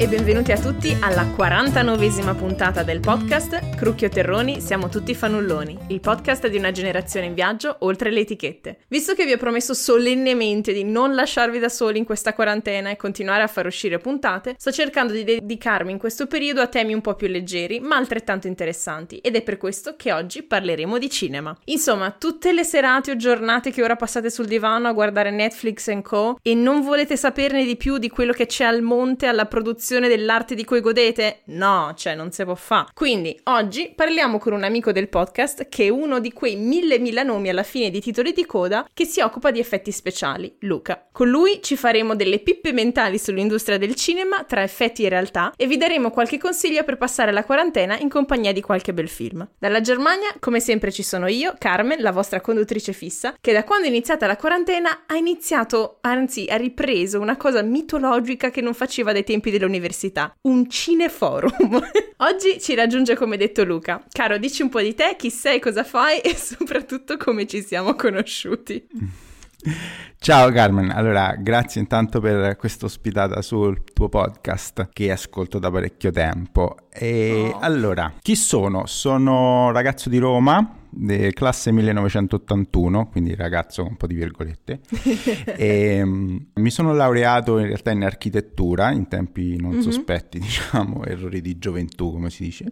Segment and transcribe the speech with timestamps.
[0.00, 5.98] E benvenuti a tutti alla 49esima puntata del podcast Crucchio Terroni, siamo tutti fanulloni, il
[5.98, 8.78] podcast di una generazione in viaggio oltre le etichette.
[8.86, 12.96] Visto che vi ho promesso solennemente di non lasciarvi da soli in questa quarantena e
[12.96, 17.00] continuare a far uscire puntate, sto cercando di dedicarmi in questo periodo a temi un
[17.00, 21.58] po' più leggeri, ma altrettanto interessanti, ed è per questo che oggi parleremo di cinema.
[21.64, 26.38] Insomma, tutte le serate o giornate che ora passate sul divano a guardare Netflix Co.
[26.40, 30.54] e non volete saperne di più di quello che c'è al monte alla produzione dell'arte
[30.54, 31.40] di cui godete?
[31.46, 32.88] No, cioè non si può fare.
[32.92, 37.22] Quindi oggi parliamo con un amico del podcast che è uno di quei mille mila
[37.22, 41.08] nomi alla fine di titoli di coda che si occupa di effetti speciali, Luca.
[41.10, 45.66] Con lui ci faremo delle pippe mentali sull'industria del cinema tra effetti e realtà e
[45.66, 49.48] vi daremo qualche consiglio per passare la quarantena in compagnia di qualche bel film.
[49.58, 53.86] Dalla Germania, come sempre ci sono io, Carmen, la vostra conduttrice fissa, che da quando
[53.86, 59.12] è iniziata la quarantena ha iniziato, anzi ha ripreso una cosa mitologica che non faceva
[59.12, 59.76] dai tempi dell'università,
[60.42, 61.80] un cineforum.
[62.18, 64.04] Oggi ci raggiunge come detto Luca.
[64.10, 67.94] Caro, dici un po' di te, chi sei, cosa fai e soprattutto come ci siamo
[67.94, 68.86] conosciuti.
[70.20, 76.12] Ciao Carmen, allora grazie intanto per questa ospitata sul tuo podcast che ascolto da parecchio
[76.12, 76.76] tempo.
[76.88, 77.58] E oh.
[77.58, 78.86] allora, chi sono?
[78.86, 80.86] Sono ragazzo di Roma,
[81.32, 84.80] classe 1981, quindi ragazzo con un po' di virgolette.
[85.56, 89.80] e, um, mi sono laureato in realtà in architettura, in tempi non mm-hmm.
[89.80, 92.66] sospetti, diciamo, errori di gioventù, come si dice.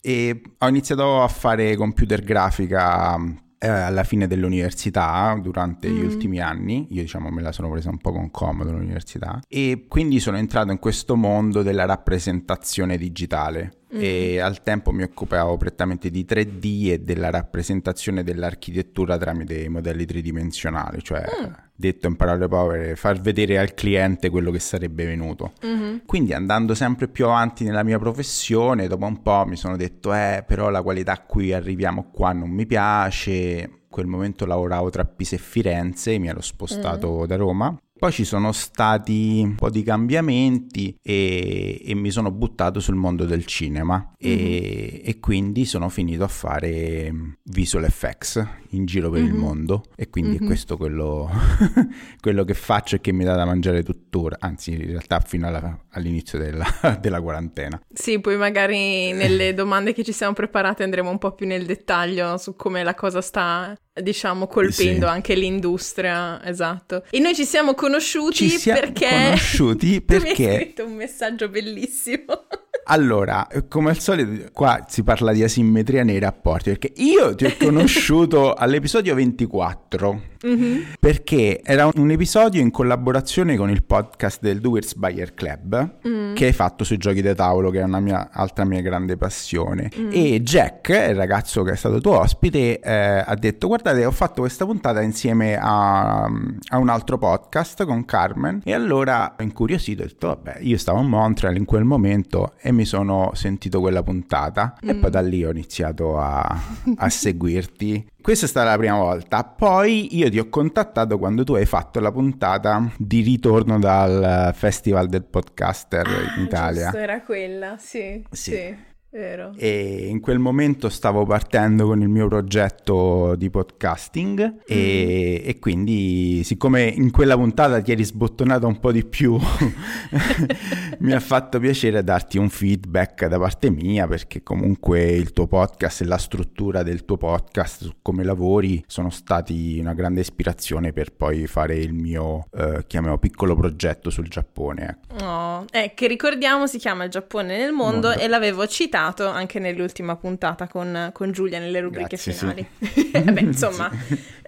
[0.00, 3.16] E ho iniziato a fare computer grafica
[3.62, 5.96] eh, alla fine dell'università, durante mm.
[5.96, 9.84] gli ultimi anni, io diciamo me la sono presa un po' con comodo l'università, e
[9.88, 13.76] quindi sono entrato in questo mondo della rappresentazione digitale.
[13.94, 13.98] Mm.
[14.00, 20.06] E al tempo mi occupavo prettamente di 3D e della rappresentazione dell'architettura tramite i modelli
[20.06, 21.52] tridimensionali, cioè mm.
[21.74, 25.52] Detto in parole povere, far vedere al cliente quello che sarebbe venuto.
[25.64, 25.96] Mm-hmm.
[26.06, 30.44] Quindi andando sempre più avanti nella mia professione, dopo un po' mi sono detto, eh,
[30.46, 33.32] però la qualità a cui arriviamo qua non mi piace.
[33.32, 37.24] In quel momento lavoravo tra Pisa e Firenze, mi ero spostato mm.
[37.24, 42.80] da Roma poi ci sono stati un po' di cambiamenti e, e mi sono buttato
[42.80, 44.38] sul mondo del cinema mm-hmm.
[44.38, 49.32] e, e, quindi sono finito a fare visual effects in giro per mm-hmm.
[49.32, 50.42] il mondo e quindi mm-hmm.
[50.42, 51.30] è questo quello,
[52.20, 55.78] quello, che faccio e che mi dà da mangiare tuttora, anzi in realtà fino alla,
[55.90, 56.66] all'inizio della,
[57.00, 57.80] della, quarantena.
[57.92, 62.36] Sì, poi magari nelle domande che ci siamo preparate andremo un po' più nel dettaglio
[62.36, 65.12] su come la cosa sta diciamo colpendo sì.
[65.12, 67.04] anche l'industria, esatto.
[67.10, 71.48] E noi ci siamo conosciuti ci siamo perché conosciuti perché mi hai scritto un messaggio
[71.48, 72.46] bellissimo.
[72.84, 77.52] Allora, come al solito, qua si parla di asimmetria nei rapporti, perché io ti ho
[77.58, 80.80] conosciuto all'episodio 24, mm-hmm.
[80.98, 86.34] perché era un episodio in collaborazione con il podcast del Doers Buyer Club, mm.
[86.34, 89.88] che hai fatto sui giochi da tavolo, che è una mia, altra mia grande passione.
[89.96, 90.10] Mm.
[90.12, 94.40] E Jack, il ragazzo che è stato tuo ospite, eh, ha detto, guardate, ho fatto
[94.40, 100.26] questa puntata insieme a, a un altro podcast con Carmen, e allora, incuriosito, ho detto,
[100.26, 104.88] vabbè, io stavo a Montreal in quel momento e mi sono sentito quella puntata mm.
[104.88, 106.60] e poi da lì ho iniziato a,
[106.96, 108.08] a seguirti.
[108.22, 109.44] Questa è stata la prima volta.
[109.44, 115.08] Poi io ti ho contattato quando tu hai fatto la puntata di ritorno dal Festival
[115.08, 116.84] del Podcaster ah, in Italia.
[116.84, 118.24] Giusto, era quella, sì.
[118.30, 118.50] Sì.
[118.50, 118.90] sì.
[119.12, 119.52] Vero.
[119.58, 125.48] E in quel momento stavo partendo con il mio progetto di podcasting e, mm.
[125.50, 129.36] e, quindi siccome in quella puntata ti eri sbottonata un po' di più
[131.00, 136.00] mi ha fatto piacere darti un feedback da parte mia perché comunque il tuo podcast
[136.00, 141.12] e la struttura del tuo podcast su come lavori sono stati una grande ispirazione per
[141.12, 145.00] poi fare il mio eh, chiamiamo piccolo progetto sul Giappone.
[145.10, 145.22] Ecco.
[145.22, 148.22] Oh, eh, che ricordiamo si chiama Il Giappone nel mondo, mondo.
[148.22, 152.66] e l'avevo citato citato anche nell'ultima puntata con, con Giulia nelle rubriche Grazie, finali.
[153.12, 153.20] Sì.
[153.30, 153.90] Beh, insomma,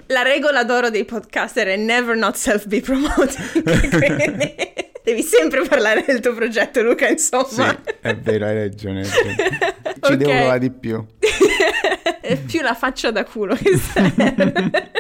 [0.07, 3.63] la regola d'oro dei podcaster è never not self be promoting.
[3.99, 4.55] quindi
[5.03, 7.47] devi sempre parlare del tuo progetto, Luca, insomma.
[7.47, 9.05] Sì, è vero, hai ragione.
[9.05, 9.19] Ci
[10.01, 10.17] okay.
[10.17, 11.05] devo provare di più.
[12.47, 14.93] più la faccia da culo che serve.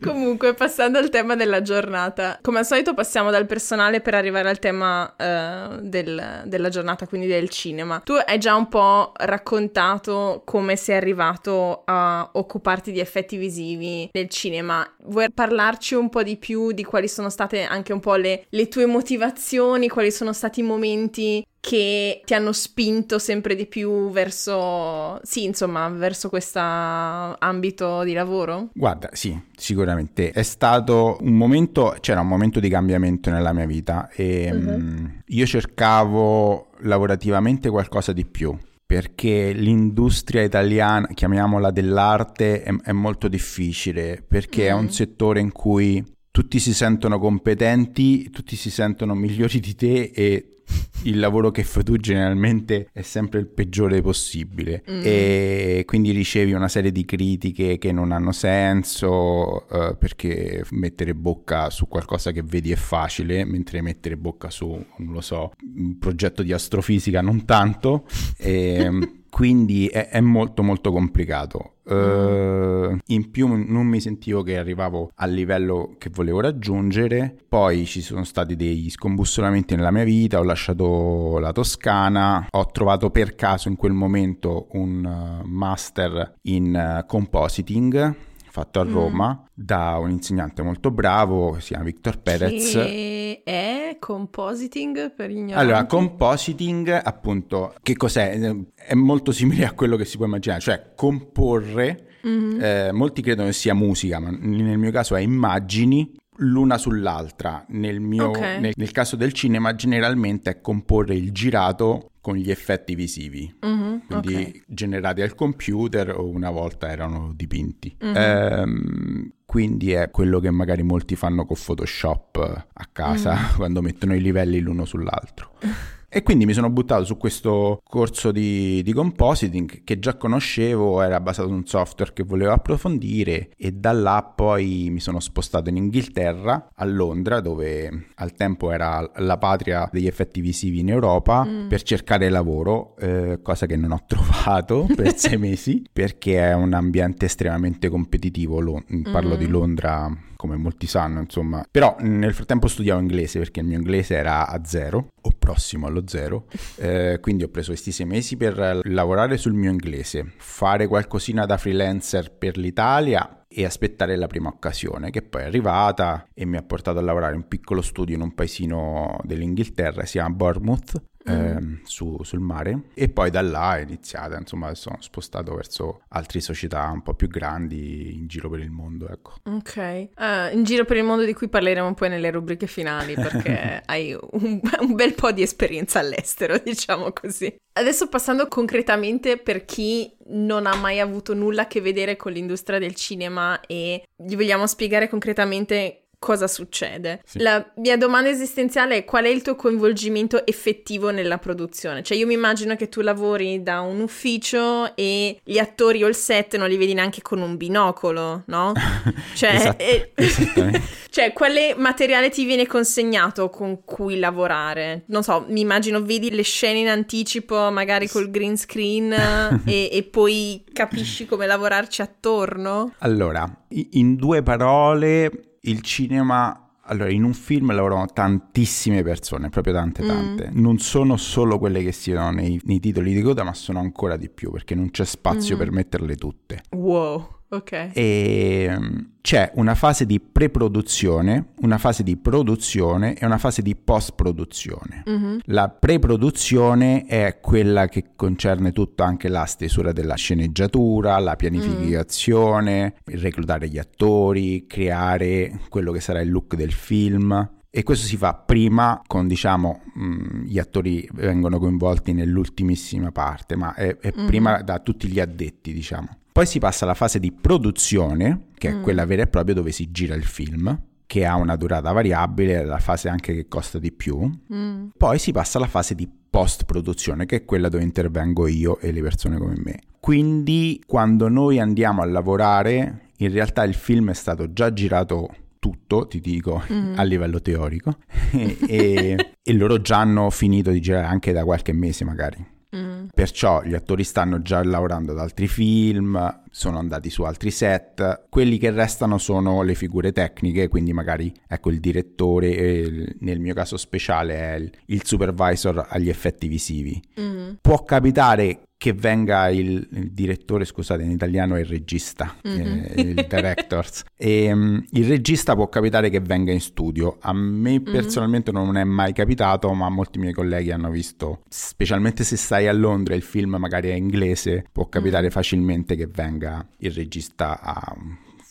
[0.00, 4.58] Comunque, passando al tema della giornata, come al solito passiamo dal personale per arrivare al
[4.58, 8.00] tema uh, del, della giornata, quindi del cinema.
[8.04, 14.28] Tu hai già un po' raccontato come sei arrivato a occuparti di effetti visivi nel
[14.28, 14.86] cinema.
[15.04, 18.68] Vuoi parlarci un po' di più di quali sono state anche un po' le, le
[18.68, 25.18] tue motivazioni, quali sono stati i momenti che ti hanno spinto sempre di più verso,
[25.24, 28.68] sì, insomma, verso questo ambito di lavoro?
[28.72, 30.30] Guarda, sì, sicuramente.
[30.30, 34.78] È stato un momento, c'era un momento di cambiamento nella mia vita e uh-huh.
[34.78, 43.26] mh, io cercavo lavorativamente qualcosa di più perché l'industria italiana, chiamiamola dell'arte, è, è molto
[43.26, 44.68] difficile, perché mm.
[44.68, 44.88] è un mm.
[44.88, 50.55] settore in cui tutti si sentono competenti, tutti si sentono migliori di te e
[51.02, 55.00] il lavoro che fai tu generalmente è sempre il peggiore possibile mm.
[55.04, 61.70] e quindi ricevi una serie di critiche che non hanno senso uh, perché mettere bocca
[61.70, 66.42] su qualcosa che vedi è facile mentre mettere bocca su, non lo so, un progetto
[66.42, 71.74] di astrofisica non tanto e quindi è, è, molto molto complicato.
[71.82, 78.00] Uh, in più non mi sentivo che arrivavo al livello che volevo raggiungere, poi ci
[78.00, 83.68] sono stati degli scombussolamenti nella mia vita, ho lasciato la Toscana, ho trovato per caso
[83.68, 88.14] in quel momento un uh, master in uh, compositing
[88.56, 88.92] fatto a mm.
[88.92, 89.46] Roma mm.
[89.52, 92.72] da un insegnante molto bravo, si chiama Victor Perez.
[92.72, 95.60] Che è compositing per ignoranti?
[95.60, 98.38] Allora, compositing appunto, che cos'è?
[98.74, 102.60] È molto simile a quello che si può immaginare, cioè comporre, mm-hmm.
[102.62, 107.64] eh, molti credono che sia musica, ma nel mio caso è immagini l'una sull'altra.
[107.68, 108.60] Nel, mio, okay.
[108.60, 113.96] nel, nel, caso del cinema, generalmente è comporre il girato con gli effetti visivi, mm-hmm,
[114.08, 114.62] quindi okay.
[114.66, 117.96] generati al computer o una volta erano dipinti.
[118.04, 118.16] Mm-hmm.
[118.16, 123.54] Ehm, quindi è quello che magari molti fanno con Photoshop a casa mm.
[123.56, 125.52] quando mettono i livelli l'uno sull'altro.
[126.16, 131.20] E quindi mi sono buttato su questo corso di, di, compositing che già conoscevo, era
[131.20, 135.76] basato su un software che volevo approfondire e da là poi mi sono spostato in
[135.76, 141.68] Inghilterra, a Londra, dove al tempo era la patria degli effetti visivi in Europa, mm.
[141.68, 146.72] per cercare lavoro, eh, cosa che non ho trovato per sei mesi, perché è un
[146.72, 149.38] ambiente estremamente competitivo, Lo- parlo mm.
[149.38, 151.66] di Londra come molti sanno, insomma.
[151.70, 156.04] Però nel frattempo studiavo inglese perché il mio inglese era a zero o prossimo allo
[156.06, 156.46] zero,
[156.76, 161.56] eh, quindi ho preso questi sei mesi per lavorare sul mio inglese, fare qualcosina da
[161.56, 166.62] freelancer per l'Italia e aspettare la prima occasione che poi è arrivata e mi ha
[166.62, 171.80] portato a lavorare in un piccolo studio in un paesino dell'Inghilterra, si chiama Bournemouth, eh,
[171.84, 176.88] su, sul mare e poi da là è iniziata, insomma sono spostato verso altre società
[176.90, 179.34] un po' più grandi in giro per il mondo, ecco.
[179.44, 183.82] Ok, uh, in giro per il mondo di cui parleremo poi nelle rubriche finali perché
[183.86, 187.54] hai un, un bel po' di esperienza all'estero, diciamo così.
[187.72, 192.78] Adesso passando concretamente per chi non ha mai avuto nulla a che vedere con l'industria
[192.78, 197.20] del cinema e gli vogliamo spiegare concretamente cosa succede.
[197.24, 197.38] Sì.
[197.38, 202.02] La mia domanda esistenziale è qual è il tuo coinvolgimento effettivo nella produzione?
[202.02, 206.14] Cioè io mi immagino che tu lavori da un ufficio e gli attori o il
[206.14, 208.72] set non li vedi neanche con un binocolo, no?
[209.34, 210.12] Cioè, esatto, eh,
[211.10, 215.02] cioè quale materiale ti viene consegnato con cui lavorare?
[215.08, 219.12] Non so, mi immagino vedi le scene in anticipo, magari col green screen
[219.66, 222.94] e, e poi capisci come lavorarci attorno?
[222.98, 230.02] Allora, in due parole il cinema allora, in un film lavorano tantissime persone, proprio tante,
[230.02, 230.06] mm.
[230.06, 230.50] tante.
[230.50, 230.60] Mm.
[230.60, 234.16] Non sono solo quelle che si vedono nei, nei, titoli di coda, ma sono ancora
[234.16, 235.58] di più perché non c'è spazio mm.
[235.58, 236.62] per metterle tutte.
[236.70, 237.35] Wow.
[237.48, 237.72] Ok.
[237.72, 243.76] E ehm, c'è una fase di pre-produzione, una fase di produzione e una fase di
[243.76, 245.04] post-produzione.
[245.08, 245.38] Mm-hmm.
[245.44, 253.20] La pre-produzione è quella che concerne tutta anche la stesura della sceneggiatura, la pianificazione, mm.
[253.20, 257.50] reclutare gli attori, creare quello che sarà il look del film.
[257.70, 263.74] E questo si fa prima con, diciamo, mm, gli attori vengono coinvolti nell'ultimissima parte, ma
[263.74, 264.26] è, è mm-hmm.
[264.26, 266.08] prima da tutti gli addetti, diciamo.
[266.36, 268.82] Poi si passa alla fase di produzione, che è mm.
[268.82, 272.78] quella vera e propria dove si gira il film, che ha una durata variabile, la
[272.78, 274.30] fase anche che costa di più.
[274.52, 274.88] Mm.
[274.98, 279.00] Poi si passa alla fase di post-produzione, che è quella dove intervengo io e le
[279.00, 279.78] persone come me.
[279.98, 286.06] Quindi quando noi andiamo a lavorare, in realtà il film è stato già girato tutto,
[286.06, 286.98] ti dico, mm.
[286.98, 287.96] a livello teorico,
[288.32, 292.55] e, e, e loro già hanno finito di girare anche da qualche mese magari.
[292.74, 293.06] Mm.
[293.14, 298.58] Perciò gli attori stanno già lavorando ad altri film, sono andati su altri set, quelli
[298.58, 303.76] che restano sono le figure tecniche, quindi magari ecco il direttore, il, nel mio caso
[303.76, 307.00] speciale è il, il supervisor agli effetti visivi.
[307.20, 307.52] Mm.
[307.60, 312.84] Può capitare che venga il, il, direttore, scusate, in italiano è il regista, mm-hmm.
[312.84, 314.04] eh, il directors.
[314.16, 317.16] e, um, il regista può capitare che venga in studio.
[317.20, 317.84] A me mm-hmm.
[317.84, 322.72] personalmente non è mai capitato, ma molti miei colleghi hanno visto, specialmente se stai a
[322.72, 325.30] Londra e il film magari è inglese, può capitare mm-hmm.
[325.30, 327.96] facilmente che venga il regista a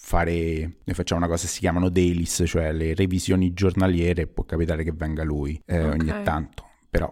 [0.05, 0.33] fare,
[0.83, 4.91] noi facciamo una cosa che si chiamano dailies, cioè le revisioni giornaliere, può capitare che
[4.91, 5.99] venga lui eh, okay.
[5.99, 7.11] ogni tanto, però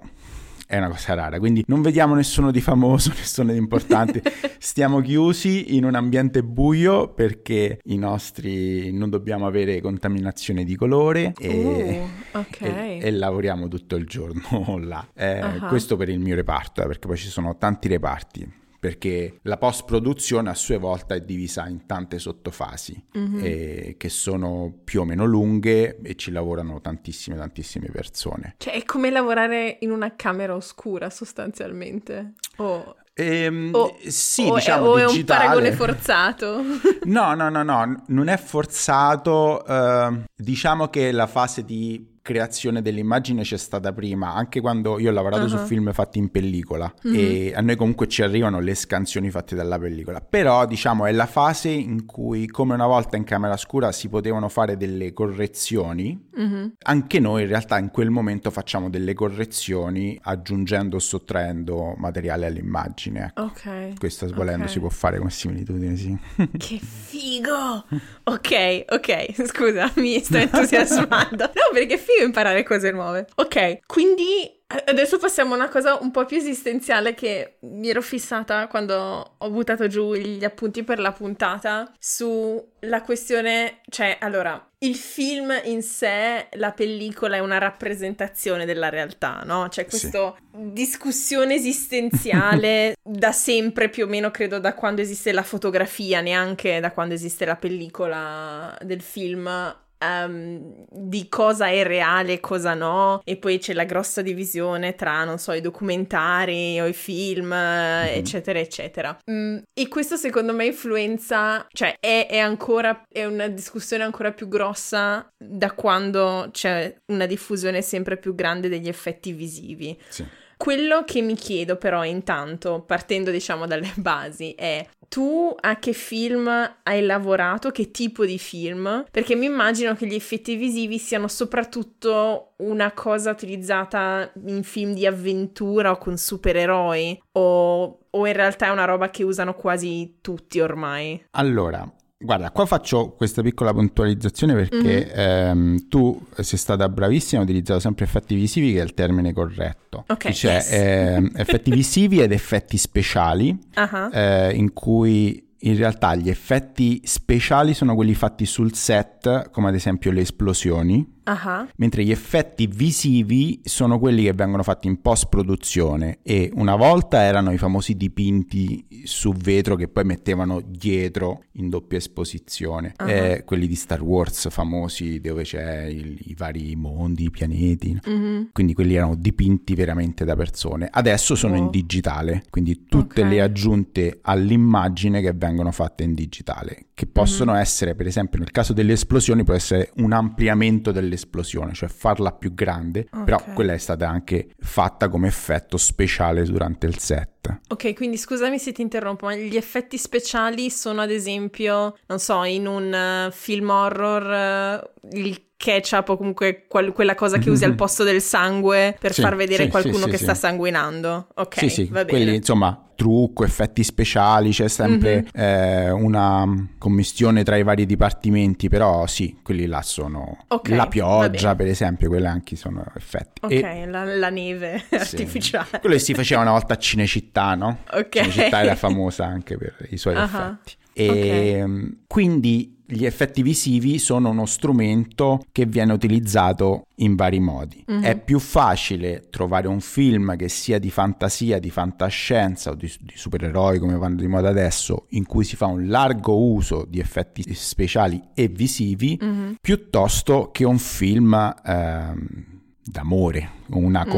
[0.74, 4.24] è una cosa rara, quindi non vediamo nessuno di famoso, nessuno di importante,
[4.58, 11.34] stiamo chiusi in un ambiente buio perché i nostri non dobbiamo avere contaminazione di colore
[11.38, 12.02] e,
[12.32, 13.00] uh, okay.
[13.00, 15.08] e, e lavoriamo tutto il giorno là.
[15.14, 15.68] Eh, uh-huh.
[15.68, 20.50] Questo per il mio reparto, eh, perché poi ci sono tanti reparti perché la post-produzione
[20.50, 23.40] a sua volta è divisa in tante sottofasi mm-hmm.
[23.42, 28.56] eh, che sono più o meno lunghe e ci lavorano tantissime, tantissime persone.
[28.58, 32.34] Cioè è come lavorare in una camera oscura sostanzialmente.
[32.58, 32.98] Oh.
[33.14, 36.62] Ehm, o, sì, o diciamo è, o è un paragone forzato?
[37.06, 39.64] no, no, no, no, non è forzato.
[39.66, 45.14] Uh, diciamo che la fase di creazione dell'immagine c'è stata prima, anche quando io ho
[45.14, 45.50] lavorato uh-huh.
[45.50, 47.14] su film fatti in pellicola uh-huh.
[47.14, 51.26] e a noi comunque ci arrivano le scansioni fatte dalla pellicola, però diciamo è la
[51.26, 56.76] fase in cui come una volta in camera scura si potevano fare delle correzioni, uh-huh.
[56.84, 63.34] anche noi in realtà in quel momento facciamo delle correzioni aggiungendo o sottraendo materiale all'immagine.
[63.36, 63.42] Ecco.
[63.42, 64.00] Ok.
[64.00, 64.70] Questo svolendo okay.
[64.70, 66.18] si può fare come similitudine, sì.
[66.58, 67.86] che figo!
[68.24, 71.44] ok, ok, scusa, mi sto entusiasmando.
[71.44, 73.28] no, perché figo figo imparare cose nuove.
[73.36, 78.68] Ok, quindi adesso passiamo a una cosa un po' più esistenziale che mi ero fissata
[78.68, 85.54] quando ho buttato giù gli appunti per la puntata sulla questione, cioè, allora, il film
[85.66, 89.68] in sé, la pellicola è una rappresentazione della realtà, no?
[89.70, 90.74] C'è questa sì.
[90.74, 96.92] discussione esistenziale da sempre, più o meno credo da quando esiste la fotografia, neanche da
[96.92, 103.38] quando esiste la pellicola del film um, di cosa è reale e cosa no, e
[103.38, 108.18] poi c'è la grossa divisione tra, non so, i documentari o i film, mm-hmm.
[108.18, 109.18] eccetera, eccetera.
[109.30, 114.48] Mm, e questo secondo me influenza, cioè è, è ancora, è una discussione ancora più
[114.48, 119.98] grossa da quando c'è una diffusione sempre più grande degli effetti visivi.
[120.10, 120.42] Sì.
[120.64, 126.48] Quello che mi chiedo però intanto, partendo diciamo dalle basi, è tu a che film
[126.84, 129.04] hai lavorato, che tipo di film?
[129.12, 135.06] Perché mi immagino che gli effetti visivi siano soprattutto una cosa utilizzata in film di
[135.06, 140.62] avventura o con supereroi, o, o in realtà è una roba che usano quasi tutti
[140.62, 141.26] ormai.
[141.32, 141.86] Allora,
[142.24, 145.20] Guarda, qua faccio questa piccola puntualizzazione perché mm-hmm.
[145.20, 150.06] ehm, tu sei stata bravissima, hai utilizzato sempre effetti visivi che è il termine corretto.
[150.08, 150.32] Ok.
[150.32, 150.72] Cioè yes.
[150.72, 154.10] eh, effetti visivi ed effetti speciali uh-huh.
[154.12, 159.76] eh, in cui in realtà gli effetti speciali sono quelli fatti sul set, come ad
[159.76, 161.68] esempio le esplosioni, Uh-huh.
[161.78, 167.22] Mentre gli effetti visivi sono quelli che vengono fatti in post produzione e una volta
[167.22, 173.08] erano i famosi dipinti su vetro che poi mettevano dietro in doppia esposizione, uh-huh.
[173.08, 178.50] eh, quelli di Star Wars famosi dove c'è il, i vari mondi, i pianeti, uh-huh.
[178.52, 180.90] quindi quelli erano dipinti veramente da persone.
[180.92, 181.58] Adesso sono oh.
[181.58, 183.34] in digitale, quindi tutte okay.
[183.34, 188.74] le aggiunte all'immagine che vengono fatte in digitale, che possono essere per esempio nel caso
[188.74, 193.24] delle esplosioni può essere un ampliamento delle dell'esplosione, cioè farla più grande, okay.
[193.24, 197.32] però quella è stata anche fatta come effetto speciale durante il set.
[197.68, 202.44] Ok, quindi scusami se ti interrompo, ma gli effetti speciali sono ad esempio, non so,
[202.44, 207.64] in un uh, film horror uh, il ketchup o comunque qual- quella cosa che usi
[207.64, 211.28] al posto del sangue per sì, far vedere sì, qualcuno sì, che sta sanguinando.
[211.36, 212.38] Ok, sì, sì, va quelli bene.
[212.38, 215.46] insomma trucco, effetti speciali, c'è sempre mm-hmm.
[215.52, 221.56] eh, una commistione tra i vari dipartimenti, però sì, quelli là sono okay, la pioggia
[221.56, 223.42] per esempio, quelli anche sono effetti.
[223.42, 223.86] Ok, e...
[223.86, 225.80] la, la, neve artificiale.
[225.80, 227.80] Quello che si faceva una volta a Cinecittà, no?
[227.92, 228.10] Ok.
[228.10, 230.24] Cinecittà era famosa anche per i suoi uh-huh.
[230.24, 230.74] effetti.
[230.94, 231.98] E okay.
[232.08, 237.84] quindi gli effetti visivi sono uno strumento che viene utilizzato in vari modi.
[237.90, 238.04] Mm-hmm.
[238.04, 243.14] È più facile trovare un film che sia di fantasia, di fantascienza o di, di,
[243.16, 247.54] supereroi come vanno di moda adesso, in cui si fa un largo uso di effetti
[247.54, 249.54] speciali e visivi, mm-hmm.
[249.60, 251.34] piuttosto che un film
[251.66, 252.46] ehm,
[252.84, 254.10] d'amore, una mm.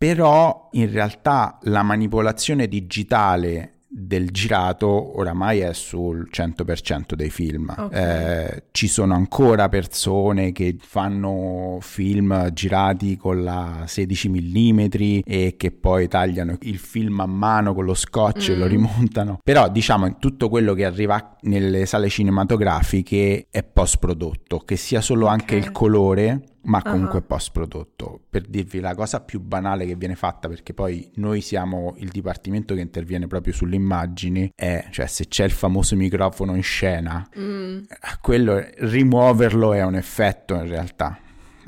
[0.00, 7.74] Però in realtà la manipolazione digitale del girato oramai è sul 100% dei film.
[7.76, 8.46] Okay.
[8.46, 14.80] Eh, ci sono ancora persone che fanno film girati con la 16 mm
[15.22, 18.52] e che poi tagliano il film a mano con lo scotch mm.
[18.52, 18.68] e lo mm.
[18.68, 19.38] rimontano.
[19.44, 25.26] Però diciamo tutto quello che arriva nelle sale cinematografiche è post prodotto, che sia solo
[25.26, 25.38] okay.
[25.38, 27.26] anche il colore ma comunque uh-huh.
[27.26, 28.20] post prodotto.
[28.28, 32.74] Per dirvi la cosa più banale che viene fatta, perché poi noi siamo il dipartimento
[32.74, 37.78] che interviene proprio sulle immagini, è cioè se c'è il famoso microfono in scena, mm.
[38.20, 41.18] quello rimuoverlo è un effetto in realtà.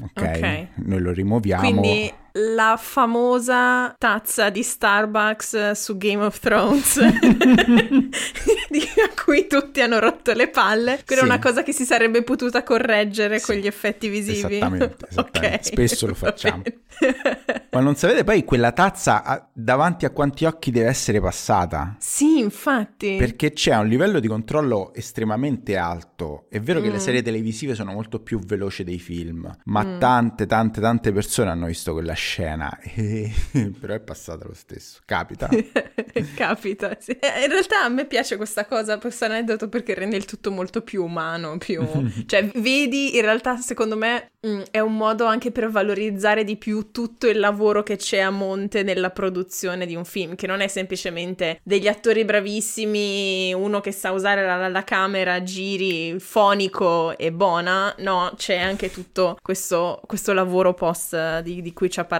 [0.01, 0.63] Okay?
[0.63, 1.81] ok, noi lo rimuoviamo.
[1.81, 6.99] Quindi la famosa tazza di Starbucks su Game of Thrones
[9.03, 11.03] a cui tutti hanno rotto le palle.
[11.05, 11.29] Quella sì.
[11.29, 13.47] è una cosa che si sarebbe potuta correggere sì.
[13.47, 14.57] con gli effetti visivi.
[14.57, 15.49] Esattamente, esattamente.
[15.49, 15.59] Okay.
[15.63, 16.63] spesso lo facciamo.
[17.71, 21.97] Ma non sapete poi quella tazza davanti a quanti occhi deve essere passata?
[21.99, 23.17] Sì, infatti.
[23.19, 26.47] Perché c'è un livello di controllo estremamente alto.
[26.49, 26.83] È vero mm.
[26.83, 27.01] che le mm.
[27.01, 29.99] serie televisive sono molto più veloci dei film, ma mm.
[29.99, 32.79] tante, tante, tante persone hanno visto quella scena,
[33.81, 35.01] però è passata lo stesso.
[35.05, 35.49] Capita.
[36.37, 37.11] Capita, sì.
[37.11, 40.83] Eh, in realtà a me piace questa cosa, questo aneddoto, perché rende il tutto molto
[40.83, 41.85] più umano, più...
[42.27, 46.93] cioè, vedi, in realtà, secondo me, mm, è un modo anche per valorizzare di più
[46.93, 50.69] tutto il lavoro che c'è a monte nella produzione di un film, che non è
[50.69, 57.93] semplicemente degli attori bravissimi, uno che sa usare la, la camera, giri, fonico e buona,
[57.99, 62.12] no, c'è anche tutto questo, questo lavoro post di, di cui ci ha parlato.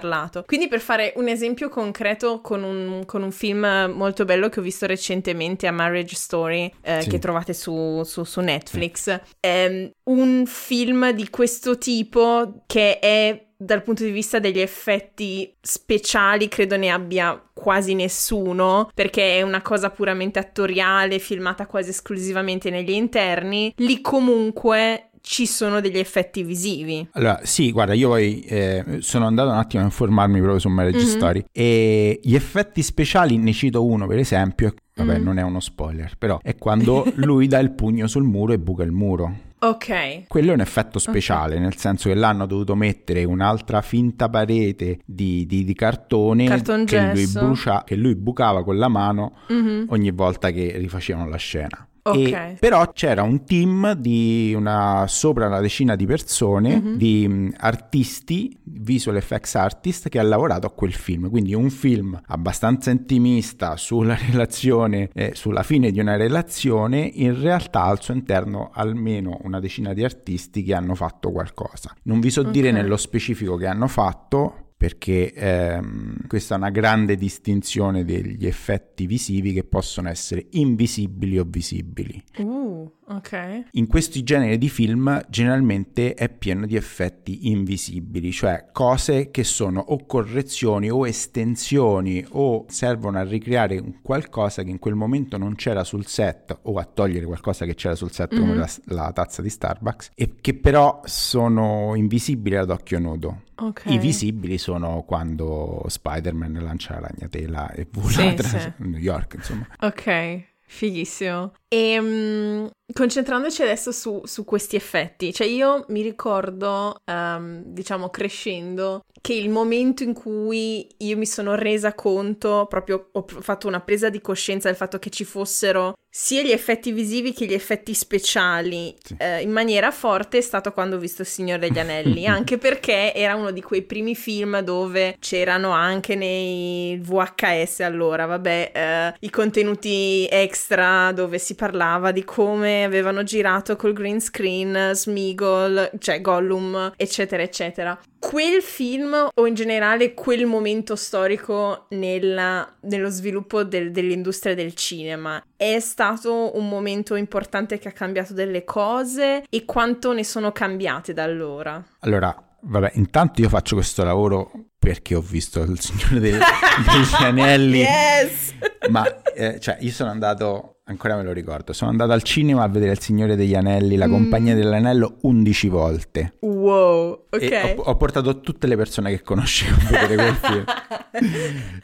[0.45, 4.63] Quindi per fare un esempio concreto con un, con un, film molto bello che ho
[4.63, 7.09] visto recentemente a Marriage Story, eh, sì.
[7.09, 13.81] che trovate su, su, su Netflix, è un film di questo tipo che è dal
[13.81, 19.89] punto di vista degli effetti speciali credo ne abbia quasi nessuno perché è una cosa
[19.89, 23.73] puramente attoriale filmata quasi esclusivamente negli interni.
[23.77, 27.07] Lì comunque ci sono degli effetti visivi.
[27.11, 31.05] Allora, sì, guarda, io poi eh, sono andato un attimo a informarmi proprio su Marriage
[31.05, 31.15] mm-hmm.
[31.15, 35.23] Story e gli effetti speciali, ne cito uno per esempio, vabbè mm.
[35.23, 38.83] non è uno spoiler, però è quando lui dà il pugno sul muro e buca
[38.83, 39.51] il muro.
[39.59, 40.27] Ok.
[40.27, 41.63] Quello è un effetto speciale, okay.
[41.63, 47.27] nel senso che l'hanno dovuto mettere un'altra finta parete di, di, di cartone che lui,
[47.27, 49.85] brucia, che lui, bucava con la mano mm-hmm.
[49.87, 51.87] ogni volta che rifacevano la scena.
[52.05, 52.57] Okay.
[52.59, 56.95] però c'era un team di una, sopra una decina di persone, mm-hmm.
[56.95, 61.29] di um, artisti, visual effects artist, che ha lavorato a quel film.
[61.29, 67.83] Quindi un film abbastanza intimista sulla relazione, eh, sulla fine di una relazione, in realtà
[67.83, 71.95] al suo interno almeno una decina di artisti che hanno fatto qualcosa.
[72.03, 72.51] Non vi so okay.
[72.51, 79.07] dire nello specifico che hanno fatto, perché ehm, questa è una grande distinzione degli effetti
[79.07, 82.21] visivi che possono essere invisibili o visibili.
[82.39, 83.67] Uh, ok.
[83.71, 89.79] In questi generi di film generalmente è pieno di effetti invisibili, cioè cose che sono
[89.79, 95.85] o correzioni o estensioni o servono a ricreare qualcosa che in quel momento non c'era
[95.85, 98.43] sul set o a togliere qualcosa che c'era sul set mm-hmm.
[98.43, 103.43] come la, la tazza di Starbucks e che però sono invisibili ad occhio nudo.
[103.55, 103.93] Okay.
[103.93, 108.73] I visibili sono quando Spider-Man lancia la ragnatela e vola sì, sì.
[108.77, 109.67] New York, insomma.
[109.81, 111.53] Ok, fighissimo.
[111.73, 119.05] E um, concentrandoci adesso su, su, questi effetti, cioè io mi ricordo, um, diciamo, crescendo,
[119.19, 124.11] che il momento in cui io mi sono resa conto, proprio ho fatto una presa
[124.11, 128.95] di coscienza del fatto che ci fossero sia gli effetti visivi che gli effetti speciali
[129.01, 129.15] sì.
[129.17, 133.15] eh, in maniera forte è stato quando ho visto Il Signore degli Anelli, anche perché
[133.15, 139.29] era uno di quei primi film dove c'erano anche nei VHS allora, vabbè, eh, i
[139.31, 146.91] contenuti extra dove si parlava di come avevano girato col green screen Smigol, cioè Gollum,
[146.97, 147.97] eccetera, eccetera.
[148.19, 155.41] Quel film o in generale quel momento storico nella, nello sviluppo del, dell'industria del cinema
[155.55, 161.13] è stato un momento importante che ha cambiato delle cose e quanto ne sono cambiate
[161.13, 161.81] da allora?
[161.99, 167.79] Allora, vabbè, intanto io faccio questo lavoro perché ho visto il Signore dei, degli Anelli.
[167.87, 168.53] yes!
[168.89, 171.73] Ma, eh, cioè, io sono andato ancora me lo ricordo.
[171.73, 174.11] Sono andato al cinema a vedere Il Signore degli Anelli, La mm.
[174.11, 176.33] Compagnia dell'Anello, 11 volte.
[176.39, 177.73] Wow, ok.
[177.77, 180.65] Ho, ho, portato tutte le persone che conoscevo a vedere quel film.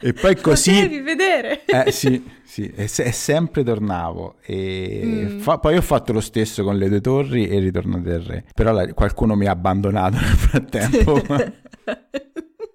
[0.00, 0.74] e poi così...
[0.74, 1.64] Lo devi vedere.
[1.64, 4.36] eh sì, sì, e, se, e sempre tornavo.
[4.42, 5.38] E mm.
[5.38, 8.44] fa, poi ho fatto lo stesso con Le Due Torri e Ritorno del Re.
[8.54, 11.22] Però la, qualcuno mi ha abbandonato nel frattempo.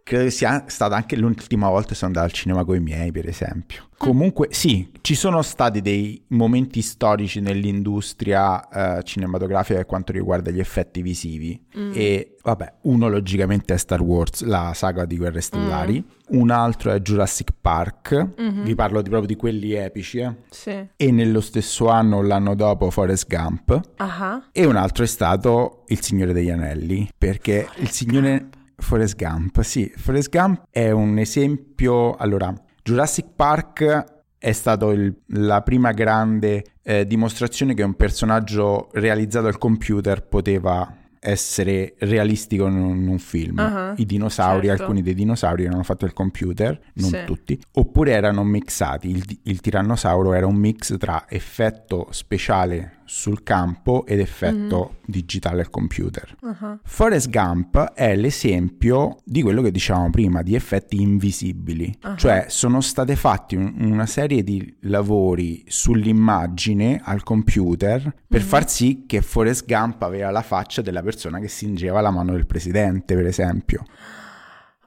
[0.05, 3.11] credo che sia stata anche l'ultima volta che sono andato al cinema con i miei,
[3.11, 3.85] per esempio.
[3.97, 10.59] Comunque, sì, ci sono stati dei momenti storici nell'industria eh, cinematografica per quanto riguarda gli
[10.59, 11.59] effetti visivi.
[11.75, 11.91] Mm.
[11.95, 16.03] E vabbè, uno logicamente è Star Wars, la saga di Guerre Stellari.
[16.05, 16.39] Mm.
[16.39, 18.27] Un altro è Jurassic Park.
[18.39, 18.63] Mm-hmm.
[18.63, 20.19] Vi parlo di, proprio di quelli epici.
[20.19, 20.35] Eh?
[20.51, 20.87] Sì.
[20.95, 23.69] E nello stesso anno, l'anno dopo, Forrest Gump.
[23.97, 24.43] Uh-huh.
[24.51, 27.09] E un altro è stato Il Signore degli Anelli.
[27.17, 28.49] Perché Forrest il Signore.
[28.77, 32.15] Forrest Gump, sì, Forrest Gump è un esempio.
[32.15, 34.87] Allora, Jurassic Park è stata
[35.27, 42.75] la prima grande eh, dimostrazione che un personaggio realizzato al computer poteva essere realistico in
[42.75, 43.57] un, in un film.
[43.57, 44.83] Uh-huh, I dinosauri, certo.
[44.83, 47.23] alcuni dei dinosauri erano fatti al computer, non sì.
[47.25, 49.09] tutti, oppure erano mixati.
[49.09, 55.03] Il, il tirannosauro era un mix tra effetto speciale sul campo ed effetto mm.
[55.05, 56.35] digitale al computer.
[56.41, 56.79] Uh-huh.
[56.83, 62.15] Forrest Gump è l'esempio di quello che dicevamo prima, di effetti invisibili, uh-huh.
[62.15, 68.49] cioè sono state fatti un, una serie di lavori sull'immagine al computer per mm-hmm.
[68.49, 72.45] far sì che Forrest Gump aveva la faccia della persona che stringeva la mano del
[72.45, 73.85] presidente, per esempio.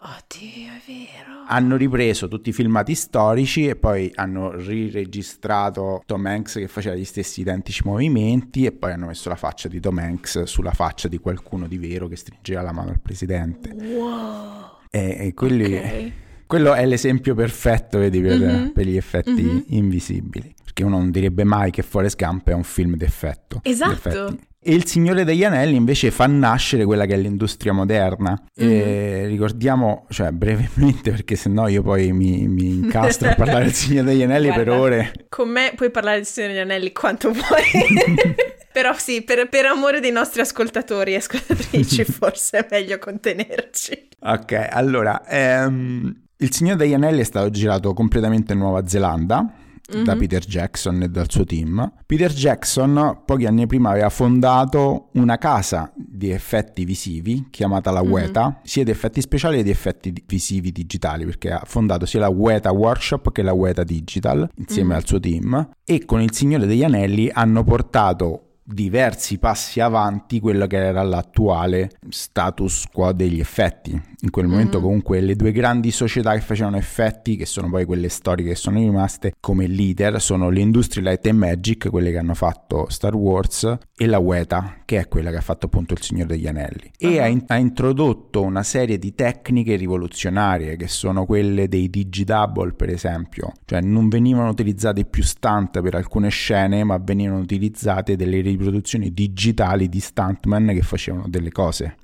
[0.01, 1.45] Oddio, è vero.
[1.49, 7.05] Hanno ripreso tutti i filmati storici e poi hanno riregistrato Tom Hanks che faceva gli
[7.05, 11.19] stessi identici movimenti e poi hanno messo la faccia di Tom Hanks sulla faccia di
[11.19, 13.71] qualcuno di vero che stringeva la mano al presidente.
[13.73, 14.79] Wow.
[14.91, 15.77] E, e quelli...
[15.77, 16.13] Okay.
[16.49, 18.69] Quello è l'esempio perfetto, vedi, per, mm-hmm.
[18.69, 19.59] per gli effetti mm-hmm.
[19.67, 20.55] invisibili.
[20.65, 23.61] Perché uno non direbbe mai che Forrest Gump è un film d'effetto.
[23.65, 24.35] Esatto.
[24.59, 28.43] E il Signore degli Anelli invece fa nascere quella che è l'industria moderna.
[28.57, 34.07] E ricordiamo, cioè brevemente, perché sennò io poi mi, mi incastro a parlare del Signore
[34.07, 35.13] degli Anelli Guarda, per ore.
[35.29, 38.25] Con me puoi parlare del Signore degli Anelli quanto vuoi.
[38.73, 44.09] Però sì, per, per, amore dei nostri ascoltatori e ascoltatrici, forse è meglio contenerci.
[44.21, 49.53] Ok, allora, ehm, il Signore degli Anelli è stato girato completamente in Nuova Zelanda
[49.93, 50.05] mm-hmm.
[50.05, 51.93] da Peter Jackson e dal suo team.
[52.07, 58.43] Peter Jackson pochi anni prima aveva fondato una casa di effetti visivi chiamata la Weta,
[58.43, 58.53] mm-hmm.
[58.63, 62.71] sia di effetti speciali che di effetti visivi digitali, perché ha fondato sia la Weta
[62.71, 64.97] Workshop che la Weta Digital insieme mm-hmm.
[64.97, 70.67] al suo team e con il Signore degli Anelli hanno portato diversi passi avanti quello
[70.67, 74.01] che era l'attuale status quo degli effetti.
[74.21, 74.83] In quel momento mm.
[74.83, 78.79] comunque le due grandi società che facevano effetti, che sono poi quelle storiche che sono
[78.79, 84.07] rimaste come leader, sono l'Industry Light and Magic, quelle che hanno fatto Star Wars, e
[84.07, 86.91] la Weta, che è quella che ha fatto appunto Il Signore degli Anelli.
[86.99, 87.11] Uh-huh.
[87.11, 92.73] E ha, in- ha, introdotto una serie di tecniche rivoluzionarie, che sono quelle dei digidouble
[92.73, 98.41] per esempio, cioè non venivano utilizzate più stunt per alcune scene, ma venivano utilizzate delle
[98.59, 101.97] riproduzioni digitali di stuntman che facevano delle cose.